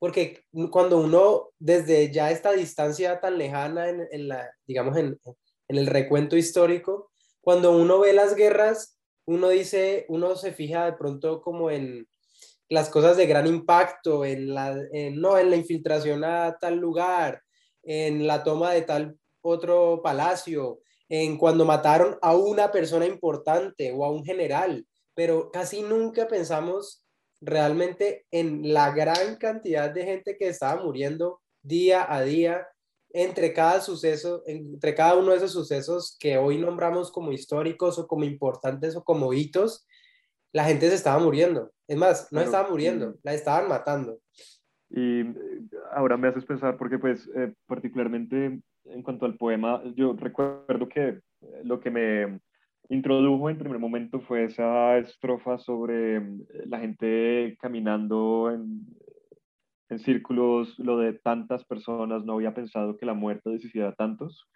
porque 0.00 0.44
cuando 0.70 0.98
uno 0.98 1.50
desde 1.58 2.10
ya 2.10 2.30
esta 2.30 2.52
distancia 2.52 3.20
tan 3.20 3.36
lejana 3.36 3.90
en, 3.90 4.28
la, 4.28 4.50
digamos, 4.66 4.96
en, 4.96 5.20
el 5.68 5.86
recuento 5.86 6.36
histórico, 6.38 7.12
cuando 7.42 7.76
uno 7.76 8.00
ve 8.00 8.14
las 8.14 8.34
guerras, 8.34 8.98
uno 9.26 9.50
dice, 9.50 10.06
uno 10.08 10.36
se 10.36 10.52
fija 10.52 10.86
de 10.86 10.94
pronto 10.94 11.42
como 11.42 11.70
en 11.70 12.08
las 12.70 12.88
cosas 12.88 13.18
de 13.18 13.26
gran 13.26 13.46
impacto, 13.46 14.24
en 14.24 14.54
la, 14.54 14.74
no, 15.12 15.36
en 15.36 15.50
la 15.50 15.56
infiltración 15.56 16.24
a 16.24 16.56
tal 16.58 16.76
lugar, 16.76 17.42
en 17.92 18.24
la 18.24 18.44
toma 18.44 18.70
de 18.70 18.82
tal 18.82 19.18
otro 19.42 20.00
palacio, 20.00 20.78
en 21.08 21.36
cuando 21.36 21.64
mataron 21.64 22.16
a 22.22 22.36
una 22.36 22.70
persona 22.70 23.04
importante 23.04 23.90
o 23.90 24.04
a 24.04 24.12
un 24.12 24.24
general, 24.24 24.86
pero 25.12 25.50
casi 25.50 25.82
nunca 25.82 26.28
pensamos 26.28 27.02
realmente 27.40 28.26
en 28.30 28.72
la 28.72 28.92
gran 28.92 29.34
cantidad 29.36 29.90
de 29.90 30.04
gente 30.04 30.36
que 30.38 30.46
estaba 30.46 30.80
muriendo 30.80 31.40
día 31.62 32.06
a 32.08 32.22
día 32.22 32.64
entre 33.12 33.52
cada 33.52 33.80
suceso, 33.80 34.44
entre 34.46 34.94
cada 34.94 35.16
uno 35.16 35.32
de 35.32 35.38
esos 35.38 35.52
sucesos 35.52 36.16
que 36.20 36.38
hoy 36.38 36.58
nombramos 36.58 37.10
como 37.10 37.32
históricos 37.32 37.98
o 37.98 38.06
como 38.06 38.22
importantes 38.22 38.94
o 38.94 39.02
como 39.02 39.32
hitos, 39.32 39.84
la 40.52 40.62
gente 40.62 40.88
se 40.88 40.94
estaba 40.94 41.18
muriendo. 41.18 41.72
Es 41.88 41.96
más, 41.96 42.28
no 42.30 42.40
estaba 42.40 42.68
muriendo, 42.68 43.16
la 43.24 43.34
estaban 43.34 43.68
matando. 43.68 44.20
Y 44.90 45.20
eh, 45.20 45.34
ahora 45.92 46.16
me 46.16 46.28
haces 46.28 46.44
pensar, 46.44 46.76
porque 46.76 46.98
pues 46.98 47.30
eh, 47.34 47.54
particularmente 47.66 48.60
en 48.84 49.02
cuanto 49.02 49.26
al 49.26 49.36
poema, 49.36 49.82
yo 49.94 50.14
recuerdo 50.14 50.88
que 50.88 51.08
eh, 51.08 51.22
lo 51.64 51.80
que 51.80 51.90
me 51.90 52.40
introdujo 52.88 53.48
en 53.48 53.58
primer 53.58 53.78
momento 53.78 54.20
fue 54.20 54.44
esa 54.44 54.98
estrofa 54.98 55.58
sobre 55.58 56.20
mm, 56.20 56.42
la 56.66 56.80
gente 56.80 57.56
caminando 57.60 58.50
en, 58.52 58.86
en 59.90 59.98
círculos, 60.00 60.78
lo 60.78 60.98
de 60.98 61.12
tantas 61.14 61.64
personas, 61.64 62.24
no 62.24 62.34
había 62.34 62.54
pensado 62.54 62.96
que 62.96 63.06
la 63.06 63.14
muerte 63.14 63.50
deshiciera 63.50 63.92
tantos. 63.92 64.48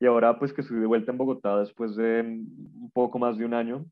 Y 0.00 0.06
ahora 0.06 0.38
pues 0.38 0.52
que 0.52 0.62
estoy 0.62 0.78
de 0.80 0.86
vuelta 0.86 1.12
en 1.12 1.18
Bogotá 1.18 1.58
después 1.60 1.94
de 1.96 2.22
mm, 2.22 2.82
un 2.84 2.90
poco 2.92 3.18
más 3.18 3.38
de 3.38 3.44
un 3.44 3.54
año, 3.54 3.86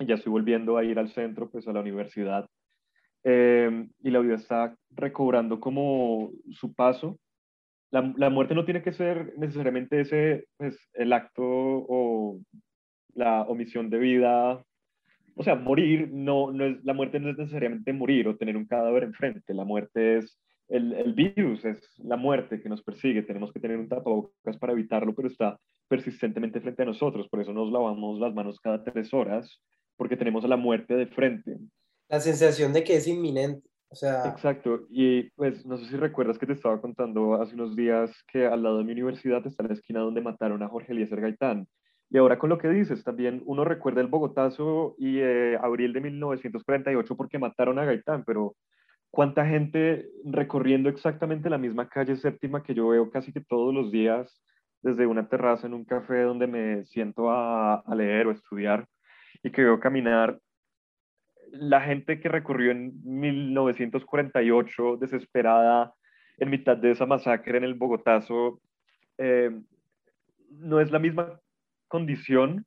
ya 0.00 0.14
estoy 0.14 0.30
volviendo 0.30 0.76
a 0.76 0.84
ir 0.84 0.98
al 0.98 1.10
centro, 1.10 1.50
pues 1.50 1.66
a 1.68 1.72
la 1.72 1.80
universidad, 1.80 2.48
em, 3.24 3.90
y 4.02 4.10
la 4.10 4.20
vida 4.20 4.34
está 4.34 4.76
recobrando 4.90 5.60
como 5.60 6.30
su 6.50 6.74
paso. 6.74 7.18
La, 7.90 8.12
la, 8.16 8.30
muerte 8.30 8.54
no 8.54 8.64
tiene 8.64 8.82
que 8.82 8.92
ser 8.92 9.32
necesariamente 9.38 10.00
ese, 10.00 10.46
pues, 10.56 10.78
el 10.92 11.12
acto 11.12 11.42
o 11.42 12.38
la 13.14 13.42
omisión 13.42 13.90
de 13.90 13.98
vida. 13.98 14.62
O 15.34 15.42
sea, 15.42 15.54
morir 15.54 16.10
no, 16.12 16.52
no 16.52 16.64
es, 16.64 16.84
la 16.84 16.94
muerte 16.94 17.20
no 17.20 17.30
es 17.30 17.38
necesariamente 17.38 17.92
morir 17.92 18.28
o 18.28 18.36
tener 18.36 18.56
un 18.56 18.66
cadáver 18.66 19.04
enfrente. 19.04 19.54
La 19.54 19.64
muerte 19.64 20.18
es 20.18 20.38
el, 20.68 20.92
el, 20.92 21.14
virus, 21.14 21.64
es 21.64 21.80
la 21.98 22.16
muerte 22.16 22.60
que 22.60 22.68
nos 22.68 22.82
persigue. 22.82 23.22
Tenemos 23.22 23.52
que 23.52 23.60
tener 23.60 23.78
un 23.78 23.88
tapabocas 23.88 24.58
para 24.58 24.72
evitarlo, 24.72 25.14
pero 25.14 25.28
está 25.28 25.58
persistentemente 25.88 26.60
frente 26.60 26.82
a 26.82 26.86
nosotros. 26.86 27.28
Por 27.28 27.40
eso 27.40 27.52
nos 27.52 27.72
lavamos 27.72 28.20
las 28.20 28.34
manos 28.34 28.60
cada 28.60 28.84
tres 28.84 29.12
horas, 29.14 29.62
porque 29.96 30.16
tenemos 30.16 30.44
a 30.44 30.48
la 30.48 30.56
muerte 30.56 30.94
de 30.94 31.06
frente. 31.06 31.56
La 32.08 32.20
sensación 32.20 32.72
de 32.72 32.84
que 32.84 32.96
es 32.96 33.06
inminente. 33.06 33.68
O 33.90 33.94
sea... 33.94 34.26
Exacto, 34.26 34.86
y 34.90 35.30
pues 35.30 35.64
no 35.64 35.78
sé 35.78 35.86
si 35.86 35.96
recuerdas 35.96 36.38
que 36.38 36.46
te 36.46 36.52
estaba 36.52 36.80
contando 36.80 37.40
hace 37.40 37.54
unos 37.54 37.74
días 37.74 38.10
que 38.30 38.46
al 38.46 38.62
lado 38.62 38.78
de 38.78 38.84
mi 38.84 38.92
universidad 38.92 39.46
está 39.46 39.62
la 39.62 39.72
esquina 39.72 40.00
donde 40.00 40.20
mataron 40.20 40.62
a 40.62 40.68
Jorge 40.68 40.92
Eliezer 40.92 41.20
Gaitán. 41.20 41.66
Y 42.10 42.18
ahora 42.18 42.38
con 42.38 42.50
lo 42.50 42.58
que 42.58 42.68
dices, 42.68 43.04
también 43.04 43.42
uno 43.46 43.64
recuerda 43.64 44.00
el 44.00 44.06
Bogotazo 44.06 44.94
y 44.98 45.20
eh, 45.20 45.58
abril 45.60 45.92
de 45.92 46.00
1948 46.00 47.16
porque 47.16 47.38
mataron 47.38 47.78
a 47.78 47.84
Gaitán, 47.84 48.24
pero 48.24 48.56
¿cuánta 49.10 49.46
gente 49.46 50.08
recorriendo 50.24 50.88
exactamente 50.88 51.50
la 51.50 51.58
misma 51.58 51.88
calle 51.88 52.16
séptima 52.16 52.62
que 52.62 52.74
yo 52.74 52.88
veo 52.88 53.10
casi 53.10 53.32
que 53.32 53.40
todos 53.40 53.74
los 53.74 53.90
días 53.90 54.42
desde 54.82 55.06
una 55.06 55.28
terraza 55.28 55.66
en 55.66 55.74
un 55.74 55.84
café 55.84 56.22
donde 56.22 56.46
me 56.46 56.84
siento 56.84 57.30
a, 57.30 57.76
a 57.76 57.94
leer 57.94 58.26
o 58.26 58.32
estudiar 58.32 58.86
y 59.42 59.50
que 59.50 59.62
veo 59.62 59.80
caminar? 59.80 60.38
La 61.52 61.80
gente 61.80 62.20
que 62.20 62.28
recorrió 62.28 62.70
en 62.70 62.92
1948 63.04 64.96
desesperada 64.98 65.92
en 66.38 66.50
mitad 66.50 66.76
de 66.76 66.92
esa 66.92 67.06
masacre 67.06 67.58
en 67.58 67.64
el 67.64 67.74
Bogotazo, 67.74 68.60
eh, 69.18 69.50
no 70.50 70.80
es 70.80 70.90
la 70.90 70.98
misma 70.98 71.40
condición, 71.88 72.64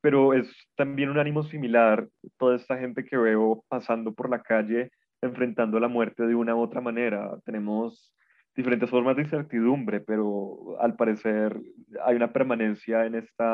pero 0.00 0.34
es 0.34 0.50
también 0.76 1.10
un 1.10 1.18
ánimo 1.18 1.42
similar. 1.44 2.08
Toda 2.38 2.56
esta 2.56 2.76
gente 2.76 3.04
que 3.04 3.16
veo 3.16 3.64
pasando 3.68 4.12
por 4.12 4.28
la 4.28 4.42
calle 4.42 4.90
enfrentando 5.22 5.80
la 5.80 5.88
muerte 5.88 6.26
de 6.26 6.34
una 6.34 6.54
u 6.54 6.60
otra 6.60 6.80
manera. 6.80 7.38
Tenemos 7.44 8.14
diferentes 8.54 8.90
formas 8.90 9.16
de 9.16 9.22
incertidumbre, 9.22 10.00
pero 10.00 10.76
al 10.80 10.94
parecer 10.96 11.58
hay 12.04 12.16
una 12.16 12.32
permanencia 12.32 13.06
en 13.06 13.16
este 13.16 13.44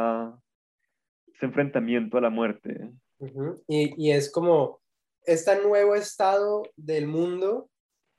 enfrentamiento 1.41 2.19
a 2.19 2.21
la 2.21 2.31
muerte. 2.31 2.91
Y, 3.69 4.07
y 4.09 4.13
es 4.13 4.31
como 4.31 4.81
este 5.25 5.61
nuevo 5.63 5.95
estado 5.95 6.63
del 6.77 7.07
mundo 7.07 7.69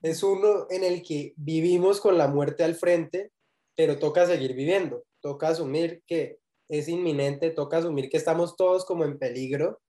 es 0.02 0.24
uno 0.24 0.68
en 0.70 0.84
el 0.84 1.04
que 1.04 1.34
vivimos 1.38 2.02
con 2.02 2.18
la 2.18 2.28
muerte 2.28 2.64
al 2.64 2.76
frente, 2.76 3.32
pero 3.76 4.00
toca 4.00 4.26
seguir 4.26 4.54
viviendo, 4.54 5.04
toca 5.22 5.50
asumir 5.50 6.02
que 6.08 6.40
es 6.70 6.88
inminente, 6.88 7.52
toca 7.52 7.78
asumir 7.78 8.10
que 8.10 8.18
estamos 8.18 8.56
todos 8.56 8.86
como 8.86 9.04
en 9.04 9.20
peligro, 9.20 9.80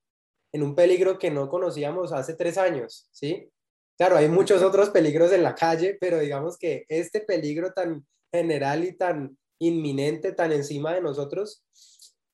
en 0.53 0.63
un 0.63 0.75
peligro 0.75 1.19
que 1.19 1.31
no 1.31 1.49
conocíamos 1.49 2.13
hace 2.13 2.35
tres 2.35 2.59
años, 2.59 3.09
¿sí? 3.11 3.49
Claro, 3.97 4.17
hay 4.17 4.29
muchos 4.29 4.63
otros 4.63 4.91
peligros 4.91 5.33
en 5.33 5.43
la 5.43 5.55
calle, 5.55 5.97
pero 6.01 6.19
digamos 6.19 6.59
que 6.59 6.85
este 6.89 7.21
peligro 7.21 7.73
tan 7.73 8.07
general 8.33 8.85
y 8.85 8.97
tan 8.97 9.39
inminente, 9.59 10.33
tan 10.33 10.53
encima 10.53 10.95
de 10.95 11.01
nosotros 11.01 11.63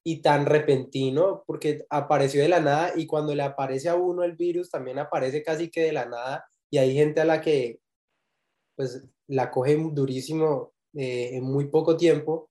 y 0.09 0.23
tan 0.23 0.47
repentino, 0.47 1.45
porque 1.47 1.85
apareció 1.91 2.41
de 2.41 2.49
la 2.49 2.61
nada 2.61 2.93
y 2.97 3.07
cuando 3.07 3.35
le 3.35 3.43
aparece 3.43 3.91
a 3.91 3.95
uno 3.95 4.25
el 4.25 4.37
virus 4.37 4.71
también 4.71 4.99
aparece 4.99 5.43
casi 5.43 5.69
que 5.69 5.83
de 5.83 5.93
la 5.93 6.07
nada 6.07 6.47
y 6.71 6.79
hay 6.79 6.95
gente 6.95 7.21
a 7.21 7.27
la 7.27 7.43
que 7.43 7.81
pues 8.75 9.05
la 9.27 9.51
coge 9.51 9.77
durísimo 9.93 10.73
eh, 10.95 11.33
en 11.35 11.45
muy 11.45 11.67
poco 11.67 11.99
tiempo, 11.99 12.49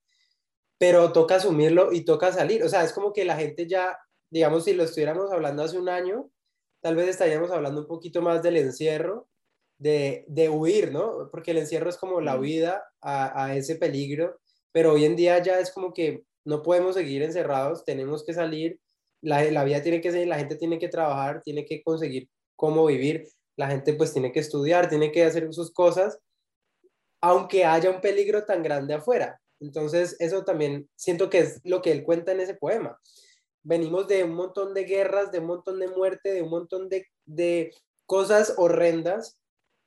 pero 0.77 1.11
toca 1.11 1.37
asumirlo 1.37 1.91
y 1.91 2.01
toca 2.05 2.31
salir. 2.31 2.63
O 2.63 2.69
sea, 2.69 2.83
es 2.83 2.93
como 2.93 3.11
que 3.11 3.25
la 3.25 3.35
gente 3.35 3.65
ya, 3.67 3.97
digamos, 4.29 4.65
si 4.65 4.73
lo 4.73 4.83
estuviéramos 4.83 5.31
hablando 5.31 5.63
hace 5.63 5.79
un 5.79 5.89
año, 5.89 6.29
tal 6.79 6.95
vez 6.95 7.07
estaríamos 7.07 7.49
hablando 7.49 7.81
un 7.81 7.87
poquito 7.87 8.21
más 8.21 8.43
del 8.43 8.57
encierro, 8.57 9.27
de, 9.79 10.25
de 10.27 10.47
huir, 10.49 10.91
¿no? 10.91 11.27
Porque 11.31 11.51
el 11.51 11.57
encierro 11.57 11.89
es 11.89 11.97
como 11.97 12.21
la 12.21 12.39
huida 12.39 12.83
a, 13.01 13.45
a 13.45 13.55
ese 13.55 13.77
peligro, 13.77 14.39
pero 14.71 14.93
hoy 14.93 15.05
en 15.05 15.15
día 15.15 15.41
ya 15.41 15.59
es 15.59 15.71
como 15.71 15.91
que 15.91 16.26
no 16.47 16.63
podemos 16.63 16.95
seguir 16.95 17.23
encerrados, 17.23 17.83
tenemos 17.83 18.23
que 18.23 18.33
salir, 18.33 18.79
la, 19.21 19.43
la 19.51 19.65
vida 19.65 19.83
tiene 19.83 19.99
que 19.99 20.11
seguir, 20.11 20.27
la 20.27 20.37
gente 20.37 20.55
tiene 20.55 20.79
que 20.79 20.87
trabajar, 20.87 21.41
tiene 21.43 21.65
que 21.65 21.83
conseguir 21.83 22.29
cómo 22.55 22.85
vivir, 22.85 23.27
la 23.57 23.67
gente 23.67 23.93
pues 23.93 24.13
tiene 24.13 24.31
que 24.31 24.39
estudiar, 24.39 24.87
tiene 24.87 25.11
que 25.11 25.25
hacer 25.25 25.53
sus 25.53 25.73
cosas, 25.73 26.19
aunque 27.19 27.65
haya 27.65 27.89
un 27.89 27.99
peligro 27.99 28.45
tan 28.45 28.63
grande 28.63 28.93
afuera. 28.93 29.41
Entonces, 29.59 30.15
eso 30.19 30.45
también 30.45 30.87
siento 30.95 31.29
que 31.29 31.39
es 31.39 31.59
lo 31.65 31.81
que 31.81 31.91
él 31.91 32.03
cuenta 32.03 32.31
en 32.31 32.39
ese 32.39 32.53
poema. 32.53 32.97
Venimos 33.63 34.07
de 34.07 34.23
un 34.23 34.33
montón 34.33 34.73
de 34.73 34.85
guerras, 34.85 35.31
de 35.33 35.39
un 35.39 35.47
montón 35.47 35.79
de 35.79 35.89
muerte, 35.89 36.31
de 36.31 36.43
un 36.43 36.49
montón 36.49 36.87
de, 36.87 37.07
de 37.25 37.73
cosas 38.05 38.53
horrendas, 38.55 39.37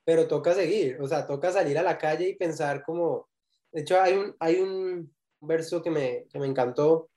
pero 0.05 0.29
toca 0.29 0.53
seguir, 0.53 1.01
o 1.01 1.09
sea, 1.09 1.27
toca 1.27 1.53
salir 1.53 1.79
a 1.79 1.83
la 1.83 1.97
calle 1.97 2.29
y 2.29 2.37
pensar 2.37 2.83
como, 2.83 3.31
de 3.73 3.81
hecho, 3.81 3.99
hay 3.99 4.15
un, 4.15 4.37
hay 4.41 4.57
un 4.57 5.15
verso 5.41 5.83
que 5.83 5.91
me, 5.91 6.27
que 6.31 6.39
me 6.39 6.47
encantó 6.47 7.11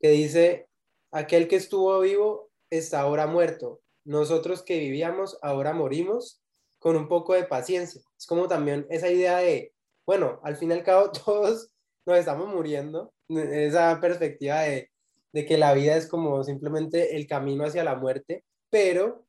que 0.00 0.10
dice, 0.10 0.68
aquel 1.10 1.46
que 1.48 1.56
estuvo 1.56 2.00
vivo 2.00 2.50
está 2.70 3.00
ahora 3.00 3.26
muerto, 3.26 3.80
nosotros 4.04 4.62
que 4.62 4.78
vivíamos 4.78 5.38
ahora 5.42 5.74
morimos 5.74 6.40
con 6.78 6.96
un 6.96 7.06
poco 7.08 7.34
de 7.34 7.44
paciencia. 7.44 8.00
Es 8.18 8.26
como 8.26 8.48
también 8.48 8.86
esa 8.90 9.10
idea 9.10 9.38
de, 9.38 9.74
bueno, 10.06 10.40
al 10.42 10.56
fin 10.56 10.70
y 10.70 10.74
al 10.74 10.82
cabo 10.82 11.12
todos 11.24 11.70
nos 12.06 12.18
estamos 12.18 12.48
muriendo, 12.48 13.12
esa 13.28 14.00
perspectiva 14.00 14.62
de, 14.62 14.90
de 15.32 15.46
que 15.46 15.58
la 15.58 15.74
vida 15.74 15.96
es 15.96 16.08
como 16.08 16.42
simplemente 16.42 17.16
el 17.16 17.26
camino 17.26 17.64
hacia 17.64 17.84
la 17.84 17.94
muerte, 17.94 18.44
pero 18.70 19.24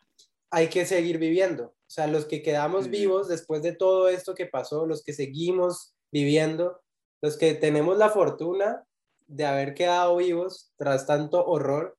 hay 0.50 0.68
que 0.68 0.86
seguir 0.86 1.18
viviendo. 1.18 1.66
O 1.66 1.94
sea, 1.94 2.08
los 2.08 2.26
que 2.26 2.42
quedamos 2.42 2.90
vivos 2.90 3.28
después 3.28 3.62
de 3.62 3.74
todo 3.74 4.08
esto 4.08 4.34
que 4.34 4.46
pasó, 4.46 4.86
los 4.86 5.04
que 5.04 5.14
seguimos 5.14 5.94
viviendo, 6.12 6.82
los 7.22 7.38
que 7.38 7.54
tenemos 7.54 7.98
la 7.98 8.10
fortuna 8.10 8.84
de 9.28 9.46
haber 9.46 9.74
quedado 9.74 10.18
vivos 10.18 10.74
tras 10.78 11.06
tanto 11.06 11.46
horror, 11.46 11.98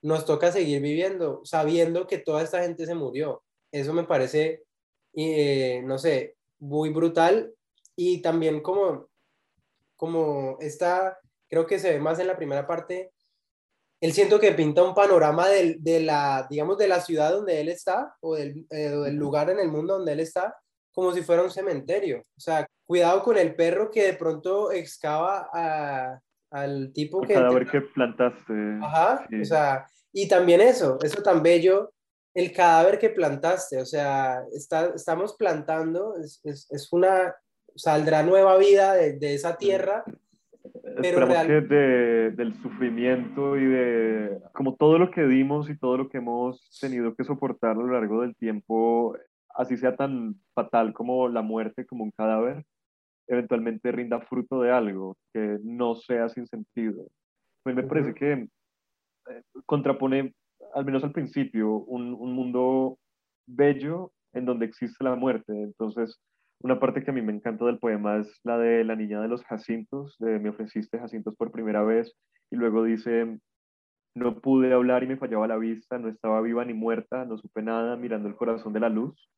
nos 0.00 0.24
toca 0.24 0.52
seguir 0.52 0.80
viviendo, 0.80 1.42
sabiendo 1.44 2.06
que 2.06 2.18
toda 2.18 2.42
esta 2.42 2.62
gente 2.62 2.86
se 2.86 2.94
murió. 2.94 3.42
Eso 3.72 3.92
me 3.92 4.04
parece, 4.04 4.62
eh, 5.14 5.82
no 5.84 5.98
sé, 5.98 6.36
muy 6.58 6.90
brutal 6.90 7.52
y 7.96 8.22
también 8.22 8.62
como, 8.62 9.08
como 9.96 10.56
esta, 10.60 11.18
creo 11.48 11.66
que 11.66 11.78
se 11.78 11.90
ve 11.90 12.00
más 12.00 12.18
en 12.18 12.28
la 12.28 12.36
primera 12.36 12.66
parte, 12.66 13.12
él 14.00 14.12
siento 14.12 14.38
que 14.38 14.52
pinta 14.52 14.84
un 14.84 14.94
panorama 14.94 15.48
de, 15.48 15.76
de 15.80 16.00
la, 16.00 16.46
digamos, 16.48 16.78
de 16.78 16.86
la 16.86 17.00
ciudad 17.00 17.32
donde 17.32 17.60
él 17.60 17.68
está 17.68 18.14
o 18.20 18.36
del, 18.36 18.64
eh, 18.70 18.90
del 18.90 19.16
lugar 19.16 19.50
en 19.50 19.58
el 19.58 19.68
mundo 19.68 19.94
donde 19.94 20.12
él 20.12 20.20
está, 20.20 20.56
como 20.92 21.12
si 21.12 21.22
fuera 21.22 21.42
un 21.42 21.50
cementerio. 21.50 22.20
O 22.36 22.40
sea, 22.40 22.68
cuidado 22.88 23.22
con 23.22 23.36
el 23.36 23.54
perro 23.54 23.90
que 23.90 24.02
de 24.02 24.14
pronto 24.14 24.72
excava 24.72 25.50
a, 25.52 26.18
al 26.50 26.90
tipo 26.94 27.20
que... 27.20 27.34
Cada 27.34 27.50
vez 27.50 27.70
que 27.70 27.82
plantaste. 27.82 28.78
Ajá, 28.82 29.28
o 29.40 29.44
sea, 29.44 29.86
y 30.10 30.26
también 30.26 30.62
eso, 30.62 30.98
eso 31.02 31.22
tan 31.22 31.42
bello, 31.42 31.92
el 32.34 32.50
cadáver 32.50 32.98
que 32.98 33.10
plantaste, 33.10 33.82
o 33.82 33.84
sea, 33.84 34.42
está, 34.54 34.86
estamos 34.94 35.36
plantando, 35.36 36.16
es, 36.16 36.40
es, 36.44 36.66
es 36.70 36.90
una, 36.90 37.34
saldrá 37.76 38.22
nueva 38.22 38.56
vida 38.56 38.94
de, 38.94 39.18
de 39.18 39.34
esa 39.34 39.58
tierra. 39.58 40.02
Pero 40.82 41.20
Esperamos 41.20 41.46
que 41.46 41.60
de, 41.60 42.30
del 42.30 42.54
sufrimiento 42.62 43.58
y 43.58 43.66
de 43.66 44.38
como 44.54 44.76
todo 44.76 44.98
lo 44.98 45.10
que 45.10 45.26
dimos 45.26 45.68
y 45.68 45.78
todo 45.78 45.98
lo 45.98 46.08
que 46.08 46.18
hemos 46.18 46.78
tenido 46.80 47.14
que 47.14 47.24
soportar 47.24 47.72
a 47.72 47.74
lo 47.74 47.88
largo 47.88 48.22
del 48.22 48.34
tiempo, 48.34 49.14
así 49.54 49.76
sea 49.76 49.94
tan 49.94 50.36
fatal 50.54 50.94
como 50.94 51.28
la 51.28 51.42
muerte, 51.42 51.86
como 51.86 52.04
un 52.04 52.12
cadáver, 52.12 52.64
eventualmente 53.28 53.92
rinda 53.92 54.20
fruto 54.20 54.62
de 54.62 54.72
algo 54.72 55.16
que 55.32 55.58
no 55.62 55.94
sea 55.94 56.28
sin 56.28 56.46
sentido. 56.46 57.06
A 57.64 57.68
mí 57.68 57.74
me 57.74 57.82
parece 57.84 58.14
que 58.14 58.32
eh, 58.32 59.42
contrapone, 59.66 60.34
al 60.74 60.84
menos 60.84 61.04
al 61.04 61.12
principio, 61.12 61.70
un, 61.70 62.14
un, 62.14 62.32
mundo 62.32 62.98
bello 63.46 64.12
en 64.32 64.46
donde 64.46 64.66
existe 64.66 65.04
la 65.04 65.14
muerte. 65.14 65.52
Entonces, 65.52 66.18
una 66.60 66.80
parte 66.80 67.04
que 67.04 67.10
a 67.10 67.14
mí 67.14 67.22
me 67.22 67.32
encanta 67.32 67.64
del 67.66 67.78
poema 67.78 68.16
es 68.18 68.40
la 68.44 68.58
de 68.58 68.84
la 68.84 68.96
niña 68.96 69.20
de 69.20 69.28
los 69.28 69.44
jacintos, 69.44 70.16
de 70.18 70.38
me 70.38 70.48
ofreciste 70.48 70.98
jacintos 70.98 71.36
por 71.36 71.52
primera 71.52 71.82
vez, 71.82 72.14
y 72.50 72.56
luego 72.56 72.82
dice, 72.84 73.38
no 74.14 74.40
pude 74.40 74.72
hablar 74.72 75.04
y 75.04 75.06
me 75.06 75.18
fallaba 75.18 75.46
la 75.46 75.58
vista, 75.58 75.98
no 75.98 76.08
estaba 76.08 76.40
viva 76.40 76.64
ni 76.64 76.74
muerta, 76.74 77.24
no 77.24 77.38
supe 77.38 77.62
nada, 77.62 77.96
mirando 77.96 78.28
el 78.28 78.36
corazón 78.36 78.72
de 78.72 78.80
la 78.80 78.88
luz 78.88 79.28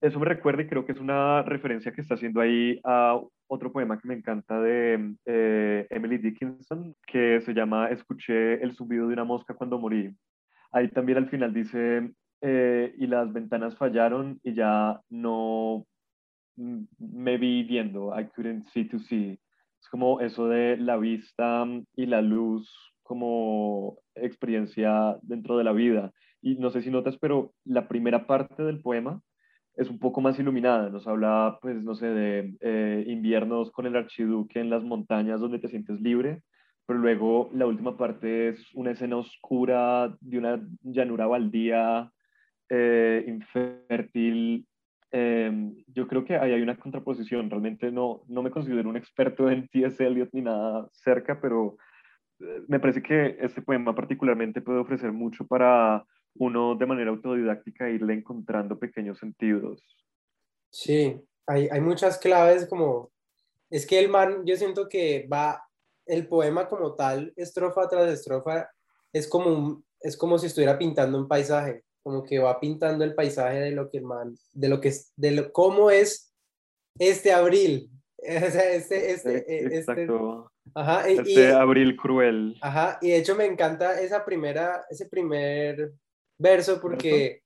eso 0.00 0.18
me 0.18 0.26
recuerda 0.26 0.62
y 0.62 0.66
creo 0.66 0.86
que 0.86 0.92
es 0.92 1.00
una 1.00 1.42
referencia 1.42 1.92
que 1.92 2.00
está 2.00 2.14
haciendo 2.14 2.40
ahí 2.40 2.80
a 2.84 3.20
otro 3.46 3.72
poema 3.72 3.98
que 3.98 4.08
me 4.08 4.14
encanta 4.14 4.60
de 4.60 5.14
eh, 5.26 5.86
Emily 5.90 6.18
Dickinson, 6.18 6.94
que 7.06 7.40
se 7.42 7.52
llama 7.52 7.88
Escuché 7.90 8.62
el 8.62 8.74
zumbido 8.74 9.06
de 9.08 9.14
una 9.14 9.24
mosca 9.24 9.54
cuando 9.54 9.78
morí. 9.78 10.14
Ahí 10.72 10.88
también 10.88 11.18
al 11.18 11.28
final 11.28 11.52
dice, 11.52 12.12
eh, 12.40 12.94
y 12.96 13.06
las 13.06 13.32
ventanas 13.32 13.76
fallaron 13.76 14.40
y 14.42 14.54
ya 14.54 15.00
no 15.10 15.86
me 16.56 17.38
vi 17.38 17.64
viendo, 17.64 18.18
I 18.18 18.26
couldn't 18.34 18.66
see 18.68 18.88
to 18.88 18.98
see. 19.00 19.38
Es 19.80 19.88
como 19.88 20.20
eso 20.20 20.48
de 20.48 20.76
la 20.76 20.96
vista 20.96 21.66
y 21.96 22.06
la 22.06 22.22
luz 22.22 22.70
como 23.02 23.98
experiencia 24.14 25.18
dentro 25.22 25.58
de 25.58 25.64
la 25.64 25.72
vida. 25.72 26.12
Y 26.42 26.56
no 26.56 26.70
sé 26.70 26.80
si 26.82 26.90
notas, 26.90 27.18
pero 27.18 27.52
la 27.64 27.88
primera 27.88 28.26
parte 28.26 28.62
del 28.62 28.80
poema 28.80 29.20
es 29.76 29.88
un 29.88 29.98
poco 29.98 30.20
más 30.20 30.38
iluminada. 30.38 30.90
Nos 30.90 31.06
habla, 31.06 31.58
pues, 31.62 31.82
no 31.82 31.94
sé, 31.94 32.06
de 32.06 32.54
eh, 32.60 33.04
inviernos 33.06 33.70
con 33.70 33.86
el 33.86 33.96
archiduque 33.96 34.60
en 34.60 34.70
las 34.70 34.84
montañas 34.84 35.40
donde 35.40 35.58
te 35.58 35.68
sientes 35.68 36.00
libre, 36.00 36.42
pero 36.86 36.98
luego 36.98 37.50
la 37.54 37.66
última 37.66 37.96
parte 37.96 38.48
es 38.48 38.74
una 38.74 38.90
escena 38.92 39.16
oscura 39.16 40.16
de 40.20 40.38
una 40.38 40.60
llanura 40.82 41.26
baldía, 41.26 42.10
eh, 42.68 43.24
infértil. 43.26 44.66
Em, 45.12 45.74
yo 45.88 46.06
creo 46.06 46.24
que 46.24 46.36
ahí 46.36 46.52
hay 46.52 46.62
una 46.62 46.76
contraposición. 46.76 47.50
Realmente 47.50 47.90
no, 47.90 48.22
no 48.28 48.42
me 48.42 48.50
considero 48.50 48.88
un 48.88 48.96
experto 48.96 49.50
en 49.50 49.68
T.S. 49.68 50.04
Eliot 50.04 50.30
ni 50.32 50.42
nada 50.42 50.88
cerca, 50.92 51.40
pero 51.40 51.76
eh, 52.40 52.62
me 52.68 52.80
parece 52.80 53.02
que 53.02 53.36
este 53.40 53.62
poema 53.62 53.94
particularmente 53.94 54.60
puede 54.60 54.78
ofrecer 54.78 55.12
mucho 55.12 55.46
para 55.46 56.04
uno 56.34 56.74
de 56.74 56.86
manera 56.86 57.10
autodidáctica 57.10 57.90
irle 57.90 58.14
encontrando 58.14 58.78
pequeños 58.78 59.18
sentidos. 59.18 59.82
Sí, 60.70 61.20
hay, 61.46 61.68
hay 61.70 61.80
muchas 61.80 62.18
claves 62.18 62.66
como, 62.68 63.10
es 63.70 63.86
que 63.86 63.98
el 63.98 64.08
man, 64.08 64.44
yo 64.44 64.56
siento 64.56 64.88
que 64.88 65.28
va, 65.32 65.64
el 66.06 66.26
poema 66.26 66.68
como 66.68 66.94
tal, 66.94 67.32
estrofa 67.36 67.88
tras 67.88 68.12
estrofa, 68.12 68.68
es 69.12 69.28
como, 69.28 69.82
es 70.00 70.16
como 70.16 70.38
si 70.38 70.46
estuviera 70.46 70.78
pintando 70.78 71.18
un 71.18 71.28
paisaje, 71.28 71.84
como 72.02 72.22
que 72.22 72.38
va 72.38 72.58
pintando 72.58 73.04
el 73.04 73.14
paisaje 73.14 73.60
de 73.60 73.70
lo 73.72 73.90
que 73.90 73.98
el 73.98 74.04
man, 74.04 74.34
de 74.52 74.68
lo 74.68 74.80
que, 74.80 74.92
de 75.16 75.30
lo, 75.32 75.52
cómo 75.52 75.90
es 75.90 76.32
este 76.98 77.32
abril, 77.32 77.90
este, 78.18 78.76
este, 78.76 79.10
este, 79.12 79.76
Exacto. 79.78 80.50
ajá, 80.74 81.08
este 81.08 81.52
abril 81.52 81.96
cruel. 81.96 82.56
Ajá, 82.60 82.98
y 83.00 83.10
de 83.10 83.16
hecho 83.16 83.34
me 83.34 83.46
encanta 83.46 84.00
esa 84.00 84.24
primera, 84.24 84.84
ese 84.90 85.06
primer 85.06 85.92
verso 86.40 86.80
porque, 86.80 87.42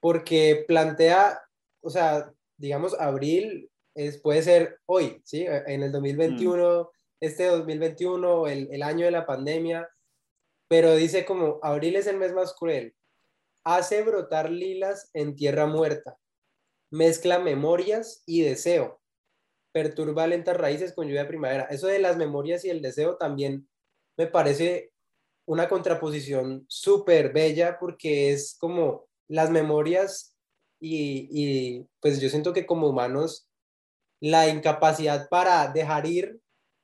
porque 0.00 0.64
plantea, 0.66 1.40
o 1.80 1.88
sea, 1.88 2.32
digamos, 2.56 2.98
abril 3.00 3.70
es, 3.94 4.18
puede 4.18 4.42
ser 4.42 4.80
hoy, 4.86 5.22
¿sí? 5.24 5.46
En 5.46 5.82
el 5.82 5.92
2021, 5.92 6.82
mm. 6.82 6.86
este 7.20 7.46
2021, 7.46 8.48
el, 8.48 8.68
el 8.72 8.82
año 8.82 9.04
de 9.04 9.12
la 9.12 9.24
pandemia, 9.24 9.88
pero 10.68 10.96
dice 10.96 11.24
como, 11.24 11.60
abril 11.62 11.96
es 11.96 12.08
el 12.08 12.16
mes 12.16 12.32
más 12.32 12.54
cruel, 12.54 12.94
hace 13.62 14.02
brotar 14.02 14.50
lilas 14.50 15.10
en 15.14 15.36
tierra 15.36 15.66
muerta, 15.66 16.18
mezcla 16.90 17.38
memorias 17.38 18.24
y 18.26 18.42
deseo, 18.42 19.00
perturba 19.72 20.26
lentas 20.26 20.56
raíces 20.56 20.92
con 20.92 21.06
lluvia 21.06 21.22
de 21.22 21.28
primavera. 21.28 21.64
Eso 21.70 21.86
de 21.86 22.00
las 22.00 22.16
memorias 22.16 22.64
y 22.64 22.70
el 22.70 22.82
deseo 22.82 23.16
también 23.16 23.68
me 24.16 24.26
parece 24.26 24.92
una 25.46 25.68
contraposición 25.68 26.64
súper 26.68 27.32
bella 27.32 27.78
porque 27.78 28.32
es 28.32 28.56
como 28.58 29.06
las 29.28 29.50
memorias 29.50 30.36
y, 30.80 31.28
y 31.30 31.86
pues 32.00 32.20
yo 32.20 32.28
siento 32.28 32.52
que 32.52 32.66
como 32.66 32.88
humanos 32.88 33.48
la 34.20 34.48
incapacidad 34.48 35.28
para 35.28 35.68
dejar 35.68 36.06
ir 36.06 36.40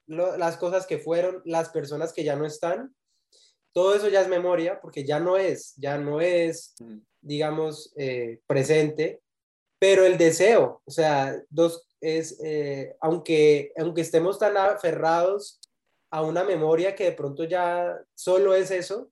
las 0.06 0.56
cosas 0.56 0.86
que 0.86 0.98
fueron, 0.98 1.40
las 1.44 1.68
personas 1.68 2.12
que 2.12 2.24
ya 2.24 2.34
no 2.36 2.44
están, 2.44 2.94
todo 3.72 3.94
eso 3.94 4.08
ya 4.08 4.20
es 4.20 4.28
memoria 4.28 4.80
porque 4.80 5.04
ya 5.04 5.20
no 5.20 5.36
es, 5.36 5.74
ya 5.76 5.98
no 5.98 6.20
es, 6.20 6.74
digamos, 7.20 7.92
eh, 7.96 8.40
presente, 8.46 9.22
pero 9.78 10.04
el 10.04 10.18
deseo, 10.18 10.82
o 10.84 10.90
sea, 10.90 11.40
dos, 11.48 11.86
es, 12.00 12.38
eh, 12.42 12.96
aunque, 13.00 13.72
aunque 13.76 14.00
estemos 14.00 14.38
tan 14.38 14.56
aferrados 14.56 15.60
a 16.10 16.22
una 16.22 16.44
memoria 16.44 16.94
que 16.94 17.04
de 17.04 17.12
pronto 17.12 17.44
ya 17.44 17.96
solo 18.14 18.54
es 18.54 18.70
eso, 18.70 19.10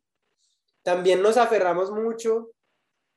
también 0.82 1.22
nos 1.22 1.36
aferramos 1.36 1.90
mucho 1.90 2.50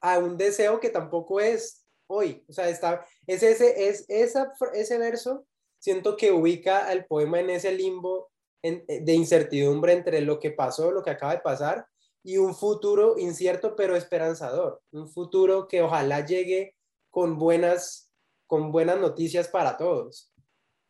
a 0.01 0.19
un 0.19 0.37
deseo 0.37 0.79
que 0.79 0.89
tampoco 0.89 1.39
es 1.39 1.85
hoy. 2.07 2.43
O 2.47 2.53
sea, 2.53 2.69
está, 2.69 3.05
es 3.27 3.43
ese, 3.43 3.89
es 3.89 4.05
esa, 4.07 4.53
ese 4.73 4.97
verso, 4.97 5.45
siento 5.79 6.17
que 6.17 6.31
ubica 6.31 6.91
el 6.91 7.05
poema 7.05 7.39
en 7.39 7.49
ese 7.49 7.71
limbo 7.71 8.31
de 8.61 9.13
incertidumbre 9.13 9.93
entre 9.93 10.21
lo 10.21 10.39
que 10.39 10.51
pasó, 10.51 10.91
lo 10.91 11.01
que 11.01 11.09
acaba 11.09 11.35
de 11.35 11.41
pasar, 11.41 11.87
y 12.23 12.37
un 12.37 12.53
futuro 12.53 13.17
incierto 13.17 13.75
pero 13.75 13.95
esperanzador. 13.95 14.81
Un 14.91 15.09
futuro 15.09 15.67
que 15.67 15.81
ojalá 15.81 16.23
llegue 16.23 16.75
con 17.09 17.39
buenas, 17.39 18.11
con 18.45 18.71
buenas 18.71 18.99
noticias 18.99 19.47
para 19.47 19.77
todos. 19.77 20.31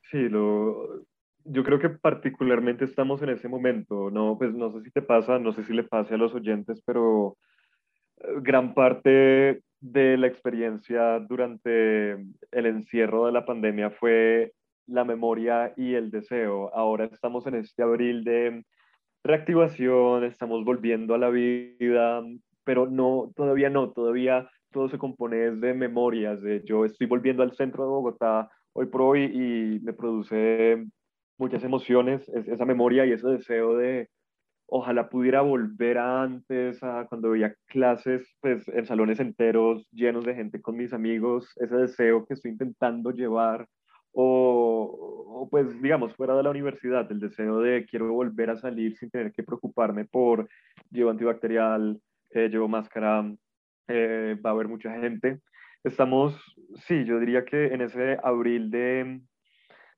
Sí, 0.09 0.17
lo, 0.17 1.05
yo 1.45 1.63
creo 1.63 1.79
que 1.79 1.89
particularmente 1.89 2.85
estamos 2.85 3.21
en 3.21 3.29
ese 3.29 3.47
momento, 3.47 4.09
no, 4.11 4.37
pues 4.37 4.53
no 4.53 4.71
sé 4.71 4.81
si 4.81 4.91
te 4.91 5.01
pasa, 5.01 5.39
no 5.39 5.53
sé 5.53 5.63
si 5.63 5.73
le 5.73 5.83
pase 5.83 6.15
a 6.15 6.17
los 6.17 6.33
oyentes, 6.33 6.81
pero 6.85 7.37
eh, 8.17 8.27
gran 8.41 8.73
parte 8.73 9.61
de 9.79 10.17
la 10.17 10.27
experiencia 10.27 11.19
durante 11.19 12.11
el 12.13 12.65
encierro 12.65 13.25
de 13.25 13.31
la 13.31 13.45
pandemia 13.45 13.89
fue 13.89 14.53
la 14.87 15.03
memoria 15.03 15.73
y 15.75 15.95
el 15.95 16.11
deseo. 16.11 16.73
Ahora 16.75 17.05
estamos 17.05 17.47
en 17.47 17.55
este 17.55 17.81
abril 17.83 18.23
de 18.23 18.63
reactivación, 19.23 20.23
estamos 20.23 20.63
volviendo 20.65 21.15
a 21.15 21.17
la 21.17 21.29
vida, 21.29 22.23
pero 22.63 22.87
no, 22.87 23.31
todavía 23.35 23.69
no, 23.69 23.91
todavía 23.91 24.49
todo 24.71 24.89
se 24.89 24.97
compone 24.97 25.51
de 25.51 25.73
memorias, 25.73 26.41
de 26.41 26.63
yo 26.63 26.85
estoy 26.85 27.07
volviendo 27.07 27.43
al 27.43 27.55
centro 27.55 27.83
de 27.83 27.89
Bogotá 27.89 28.49
hoy 28.73 28.85
por 28.85 29.01
hoy 29.01 29.23
y 29.23 29.79
me 29.83 29.93
produce 29.93 30.85
muchas 31.41 31.63
emociones, 31.63 32.29
esa 32.29 32.65
memoria 32.65 33.05
y 33.05 33.11
ese 33.11 33.27
deseo 33.27 33.75
de 33.75 34.09
ojalá 34.67 35.09
pudiera 35.09 35.41
volver 35.41 35.97
a 35.97 36.21
antes, 36.23 36.81
a 36.81 37.05
cuando 37.09 37.31
veía 37.31 37.53
clases 37.65 38.25
pues, 38.39 38.65
en 38.69 38.85
salones 38.85 39.19
enteros 39.19 39.85
llenos 39.91 40.23
de 40.23 40.33
gente 40.33 40.61
con 40.61 40.77
mis 40.77 40.93
amigos, 40.93 41.51
ese 41.57 41.75
deseo 41.75 42.25
que 42.25 42.35
estoy 42.35 42.51
intentando 42.51 43.11
llevar, 43.11 43.67
o, 44.13 45.47
pues 45.51 45.81
digamos 45.81 46.15
fuera 46.15 46.35
de 46.35 46.43
la 46.43 46.51
universidad, 46.51 47.11
el 47.11 47.19
deseo 47.19 47.59
de 47.59 47.85
quiero 47.85 48.13
volver 48.13 48.49
a 48.49 48.57
salir 48.57 48.95
sin 48.97 49.09
tener 49.09 49.33
que 49.33 49.43
preocuparme 49.43 50.05
por 50.05 50.47
llevo 50.89 51.09
antibacterial, 51.09 51.99
eh, 52.29 52.47
llevo 52.47 52.67
máscara, 52.67 53.29
eh, 53.87 54.37
va 54.45 54.51
a 54.51 54.53
haber 54.53 54.67
mucha 54.69 54.93
gente. 54.99 55.39
Estamos, 55.83 56.33
sí, 56.87 57.03
yo 57.03 57.19
diría 57.19 57.43
que 57.43 57.73
en 57.73 57.81
ese 57.81 58.17
abril 58.23 58.69
de 58.69 59.21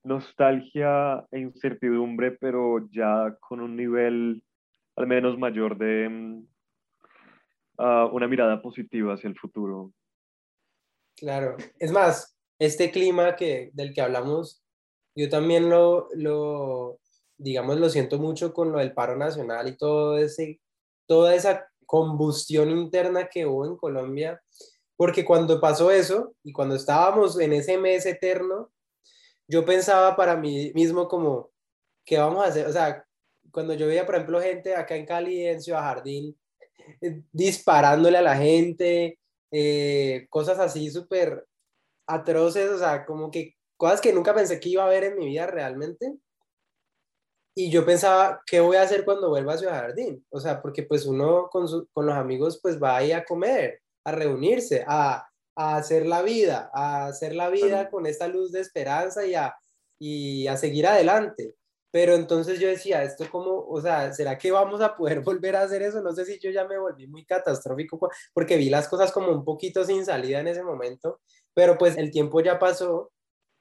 nostalgia 0.03 1.25
e 1.31 1.39
incertidumbre, 1.39 2.31
pero 2.31 2.87
ya 2.91 3.35
con 3.39 3.61
un 3.61 3.75
nivel 3.75 4.43
al 4.95 5.07
menos 5.07 5.37
mayor 5.37 5.77
de 5.77 6.09
mm, 6.09 6.47
ah, 7.79 8.09
una 8.11 8.27
mirada 8.27 8.61
positiva 8.61 9.13
hacia 9.13 9.29
el 9.29 9.37
futuro. 9.37 9.93
Claro, 11.15 11.55
es 11.79 11.91
más, 11.91 12.37
este 12.59 12.91
clima 12.91 13.35
que, 13.35 13.71
del 13.73 13.93
que 13.93 14.01
hablamos, 14.01 14.63
yo 15.15 15.29
también 15.29 15.69
lo, 15.69 16.07
lo, 16.15 16.99
digamos, 17.37 17.79
lo 17.79 17.89
siento 17.89 18.19
mucho 18.19 18.53
con 18.53 18.71
lo 18.71 18.79
del 18.79 18.93
paro 18.93 19.15
nacional 19.15 19.67
y 19.67 19.77
todo 19.77 20.17
ese, 20.17 20.59
toda 21.07 21.35
esa 21.35 21.67
combustión 21.85 22.71
interna 22.71 23.27
que 23.27 23.45
hubo 23.45 23.65
en 23.65 23.77
Colombia, 23.77 24.41
porque 24.95 25.23
cuando 25.23 25.61
pasó 25.61 25.91
eso 25.91 26.33
y 26.43 26.51
cuando 26.51 26.75
estábamos 26.75 27.39
en 27.39 27.53
ese 27.53 27.77
mes 27.77 28.05
eterno, 28.05 28.72
yo 29.47 29.65
pensaba 29.65 30.15
para 30.15 30.35
mí 30.35 30.71
mismo 30.73 31.07
como, 31.07 31.51
¿qué 32.05 32.17
vamos 32.17 32.43
a 32.43 32.47
hacer? 32.49 32.67
O 32.67 32.71
sea, 32.71 33.05
cuando 33.51 33.73
yo 33.73 33.87
veía, 33.87 34.05
por 34.05 34.15
ejemplo, 34.15 34.41
gente 34.41 34.75
acá 34.75 34.95
en 34.95 35.05
Cali, 35.05 35.45
en 35.45 35.61
Ciudad 35.61 35.81
Jardín, 35.81 36.37
eh, 37.01 37.21
disparándole 37.31 38.17
a 38.17 38.21
la 38.21 38.35
gente, 38.35 39.19
eh, 39.51 40.27
cosas 40.29 40.59
así 40.59 40.89
súper 40.89 41.45
atroces, 42.07 42.69
o 42.71 42.79
sea, 42.79 43.05
como 43.05 43.31
que 43.31 43.55
cosas 43.77 44.01
que 44.01 44.13
nunca 44.13 44.33
pensé 44.33 44.59
que 44.59 44.69
iba 44.69 44.85
a 44.85 44.89
ver 44.89 45.03
en 45.05 45.17
mi 45.17 45.27
vida 45.27 45.47
realmente. 45.47 46.15
Y 47.55 47.69
yo 47.69 47.85
pensaba, 47.85 48.41
¿qué 48.47 48.59
voy 48.59 48.77
a 48.77 48.81
hacer 48.81 49.05
cuando 49.05 49.29
vuelva 49.29 49.53
a 49.53 49.57
Ciudad 49.57 49.79
Jardín? 49.79 50.25
O 50.31 50.39
sea, 50.39 50.59
porque 50.61 50.83
pues 50.83 51.05
uno 51.05 51.49
con, 51.51 51.67
con 51.93 52.05
los 52.07 52.15
amigos 52.15 52.59
pues 52.61 52.81
va 52.81 52.97
ahí 52.97 53.11
a 53.11 53.23
comer, 53.23 53.81
a 54.03 54.11
reunirse, 54.11 54.83
a, 54.87 55.27
a 55.55 55.77
hacer 55.77 56.05
la 56.05 56.21
vida, 56.21 56.69
a 56.73 57.07
hacer 57.07 57.35
la 57.35 57.49
vida 57.49 57.89
con 57.89 58.05
esta 58.05 58.27
luz 58.27 58.51
de 58.51 58.61
esperanza 58.61 59.25
y 59.25 59.35
a, 59.35 59.55
y 59.99 60.47
a 60.47 60.57
seguir 60.57 60.87
adelante. 60.87 61.55
Pero 61.91 62.15
entonces 62.15 62.59
yo 62.59 62.67
decía, 62.67 63.03
esto 63.03 63.29
como, 63.29 63.67
o 63.67 63.79
sea, 63.79 64.11
¿será 64.13 64.35
que 64.37 64.51
vamos 64.51 64.81
a 64.81 64.95
poder 64.95 65.21
volver 65.21 65.55
a 65.55 65.61
hacer 65.61 65.83
eso? 65.83 66.01
No 66.01 66.11
sé 66.11 66.25
si 66.25 66.39
yo 66.39 66.49
ya 66.49 66.65
me 66.67 66.79
volví 66.79 67.07
muy 67.07 67.23
catastrófico 67.25 67.99
porque 68.33 68.57
vi 68.57 68.69
las 68.69 68.87
cosas 68.87 69.11
como 69.11 69.31
un 69.31 69.45
poquito 69.45 69.85
sin 69.85 70.03
salida 70.03 70.39
en 70.39 70.47
ese 70.47 70.63
momento, 70.63 71.21
pero 71.53 71.77
pues 71.77 71.95
el 71.97 72.09
tiempo 72.09 72.41
ya 72.41 72.57
pasó 72.57 73.11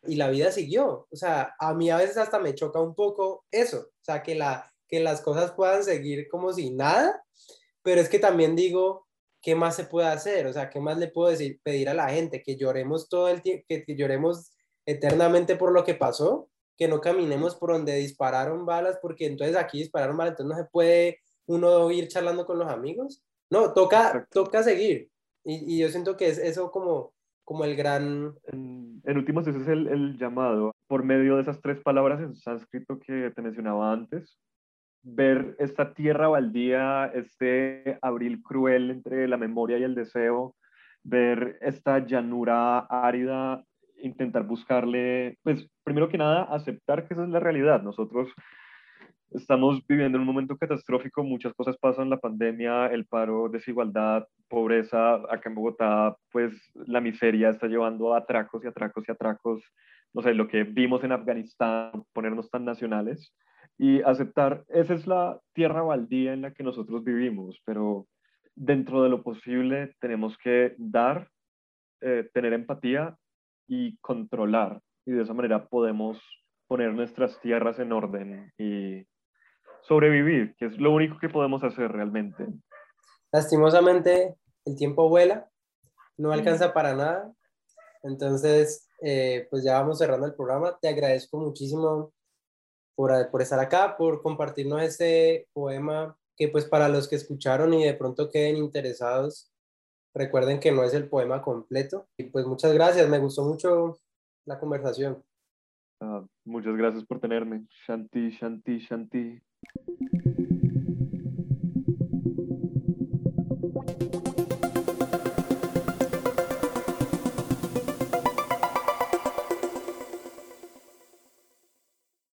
y 0.07 0.17
la 0.17 0.31
vida 0.31 0.51
siguió. 0.51 1.07
O 1.11 1.17
sea, 1.17 1.55
a 1.59 1.75
mí 1.75 1.91
a 1.91 1.99
veces 1.99 2.17
hasta 2.17 2.39
me 2.39 2.55
choca 2.55 2.81
un 2.81 2.95
poco 2.95 3.45
eso, 3.51 3.81
o 3.81 4.05
sea, 4.05 4.23
que, 4.23 4.35
la, 4.35 4.71
que 4.89 5.01
las 5.01 5.21
cosas 5.21 5.53
puedan 5.53 5.85
seguir 5.85 6.29
como 6.31 6.55
si 6.55 6.71
nada, 6.71 7.23
pero 7.83 8.01
es 8.01 8.09
que 8.09 8.19
también 8.19 8.57
digo, 8.57 9.07
¿qué 9.43 9.55
más 9.55 9.77
se 9.77 9.85
puede 9.85 10.07
hacer? 10.09 10.47
O 10.47 10.53
sea, 10.53 10.71
¿qué 10.71 10.81
más 10.81 10.97
le 10.99 11.09
puedo 11.09 11.31
decir, 11.31 11.61
pedir 11.63 11.89
a 11.89 11.95
la 11.95 12.09
gente? 12.09 12.43
Que 12.43 12.57
lloremos 12.57 13.09
todo 13.09 13.29
el 13.29 13.43
tiempo, 13.43 13.65
que, 13.69 13.85
lloremos 13.89 14.53
eternamente 14.87 15.57
por 15.57 15.73
lo 15.73 15.85
que 15.85 15.95
pasó, 15.95 16.49
que 16.79 16.89
no 16.89 17.01
caminemos 17.01 17.57
por 17.57 17.73
donde 17.73 17.97
dispararon 17.97 18.65
balas, 18.65 18.99
porque 19.03 19.27
entonces 19.27 19.57
aquí 19.57 19.79
dispararon 19.79 20.17
balas, 20.17 20.33
entonces 20.33 20.57
no 20.57 20.63
se 20.65 20.71
puede 20.71 21.19
uno 21.47 21.91
ir 21.91 22.09
charlando 22.09 22.47
con 22.47 22.59
los 22.59 22.69
amigos. 22.69 23.23
No, 23.51 23.73
toca, 23.75 24.27
toca 24.31 24.63
seguir. 24.63 25.11
Y, 25.45 25.75
y, 25.75 25.79
yo 25.81 25.89
siento 25.89 26.17
que 26.17 26.29
es 26.29 26.39
eso 26.39 26.71
como, 26.71 27.13
como 27.45 27.65
el 27.65 27.77
gran... 27.77 28.35
En, 28.45 29.03
en 29.05 29.19
últimos, 29.19 29.47
ese 29.47 29.61
es 29.61 29.69
el, 29.69 29.89
el 29.89 30.17
llamado. 30.17 30.73
Por 30.87 31.03
medio 31.03 31.37
de 31.37 31.43
esas 31.43 31.61
tres 31.61 31.81
palabras 31.81 32.21
en 32.21 32.37
sánscrito 32.37 32.99
que 33.01 33.33
te 33.35 33.43
mencionaba 33.43 33.93
antes, 33.93 34.39
ver 35.03 35.57
esta 35.59 35.95
tierra 35.95 36.29
baldía, 36.29 37.07
este 37.15 37.99
abril 38.03 38.43
cruel 38.43 38.91
entre 38.91 39.27
la 39.29 39.37
memoria 39.37 39.79
y 39.79 39.83
el 39.83 39.95
deseo, 39.95 40.55
ver 41.03 41.59
esta 41.61 41.99
llanura 42.07 42.79
árida, 42.79 43.65
intentar 44.03 44.45
buscarle, 44.45 45.39
pues 45.43 45.69
primero 45.85 46.09
que 46.09 46.19
nada, 46.19 46.45
aceptar 46.45 47.07
que 47.07 47.15
esa 47.15 47.25
es 47.25 47.31
la 47.31 47.41
realidad. 47.41 47.83
Nosotros 47.83 48.29
estamos 49.31 49.85
viviendo 49.87 50.17
en 50.17 50.23
un 50.23 50.27
momento 50.27 50.57
catastrófico, 50.57 51.25
muchas 51.25 51.55
cosas 51.55 51.77
pasan, 51.79 52.11
la 52.11 52.21
pandemia, 52.21 52.87
el 52.87 53.07
paro, 53.07 53.49
desigualdad, 53.49 54.27
pobreza, 54.49 55.15
acá 55.15 55.49
en 55.49 55.55
Bogotá, 55.55 56.17
pues 56.31 56.53
la 56.75 57.01
miseria 57.01 57.51
está 57.51 57.67
llevando 57.67 58.15
a 58.15 58.19
atracos 58.19 58.65
y 58.65 58.69
atracos 58.69 59.05
y 59.09 59.13
atracos, 59.13 59.63
no 60.13 60.23
sé, 60.23 60.35
lo 60.35 60.49
que 60.49 60.65
vimos 60.65 61.03
en 61.05 61.13
Afganistán, 61.13 62.05
ponernos 62.13 62.51
tan 62.51 62.65
nacionales 62.65 63.35
y 63.79 64.03
aceptar, 64.03 64.65
esa 64.69 64.95
es 64.95 65.07
la 65.07 65.41
tierra 65.55 65.83
baldía 65.83 66.33
en 66.33 66.43
la 66.43 66.53
que 66.53 66.63
nosotros 66.63 67.03
vivimos, 67.05 67.61
pero 67.65 68.07
dentro 68.55 69.03
de 69.03 69.09
lo 69.09 69.23
posible 69.23 69.95
tenemos 70.01 70.37
que 70.39 70.75
dar, 70.79 71.29
eh, 72.01 72.29
tener 72.33 72.53
empatía 72.53 73.17
y 73.67 73.97
controlar, 73.99 74.81
y 75.07 75.13
de 75.13 75.23
esa 75.23 75.35
manera 75.35 75.67
podemos 75.67 76.21
poner 76.69 76.93
nuestras 76.95 77.41
tierras 77.41 77.79
en 77.79 77.93
orden 77.93 78.53
y 78.59 79.05
sobrevivir, 79.83 80.55
que 80.57 80.67
es 80.67 80.79
lo 80.79 80.93
único 80.93 81.19
que 81.19 81.29
podemos 81.29 81.65
hacer 81.65 81.91
realmente. 81.91 82.47
Lastimosamente, 83.33 84.37
el 84.65 84.77
tiempo 84.77 85.09
vuela, 85.09 85.49
no 86.17 86.33
alcanza 86.33 86.73
para 86.73 86.95
nada, 86.95 87.33
entonces, 88.03 88.89
eh, 89.01 89.47
pues 89.51 89.65
ya 89.65 89.81
vamos 89.81 89.99
cerrando 89.99 90.27
el 90.27 90.35
programa. 90.35 90.77
Te 90.81 90.89
agradezco 90.89 91.39
muchísimo 91.39 92.13
por, 92.95 93.31
por 93.31 93.43
estar 93.43 93.59
acá, 93.59 93.97
por 93.97 94.23
compartirnos 94.23 94.83
este 94.83 95.49
poema 95.53 96.17
que 96.37 96.49
pues 96.49 96.65
para 96.65 96.89
los 96.89 97.09
que 97.09 97.17
escucharon 97.17 97.75
y 97.75 97.85
de 97.85 97.95
pronto 97.95 98.31
queden 98.31 98.57
interesados, 98.57 99.53
recuerden 100.15 100.61
que 100.61 100.73
no 100.73 100.85
es 100.85 100.95
el 100.95 101.09
poema 101.09 101.43
completo. 101.43 102.09
Y 102.17 102.25
pues 102.25 102.47
muchas 102.47 102.73
gracias, 102.73 103.09
me 103.09 103.19
gustó 103.19 103.45
mucho 103.45 103.99
la 104.47 104.59
conversación. 104.59 105.23
Ah, 106.01 106.25
muchas 106.45 106.77
gracias 106.77 107.05
por 107.05 107.21
tenerme. 107.21 107.67
Shanti, 107.87 108.31
Shanti, 108.31 108.79
Shanti. 108.79 109.43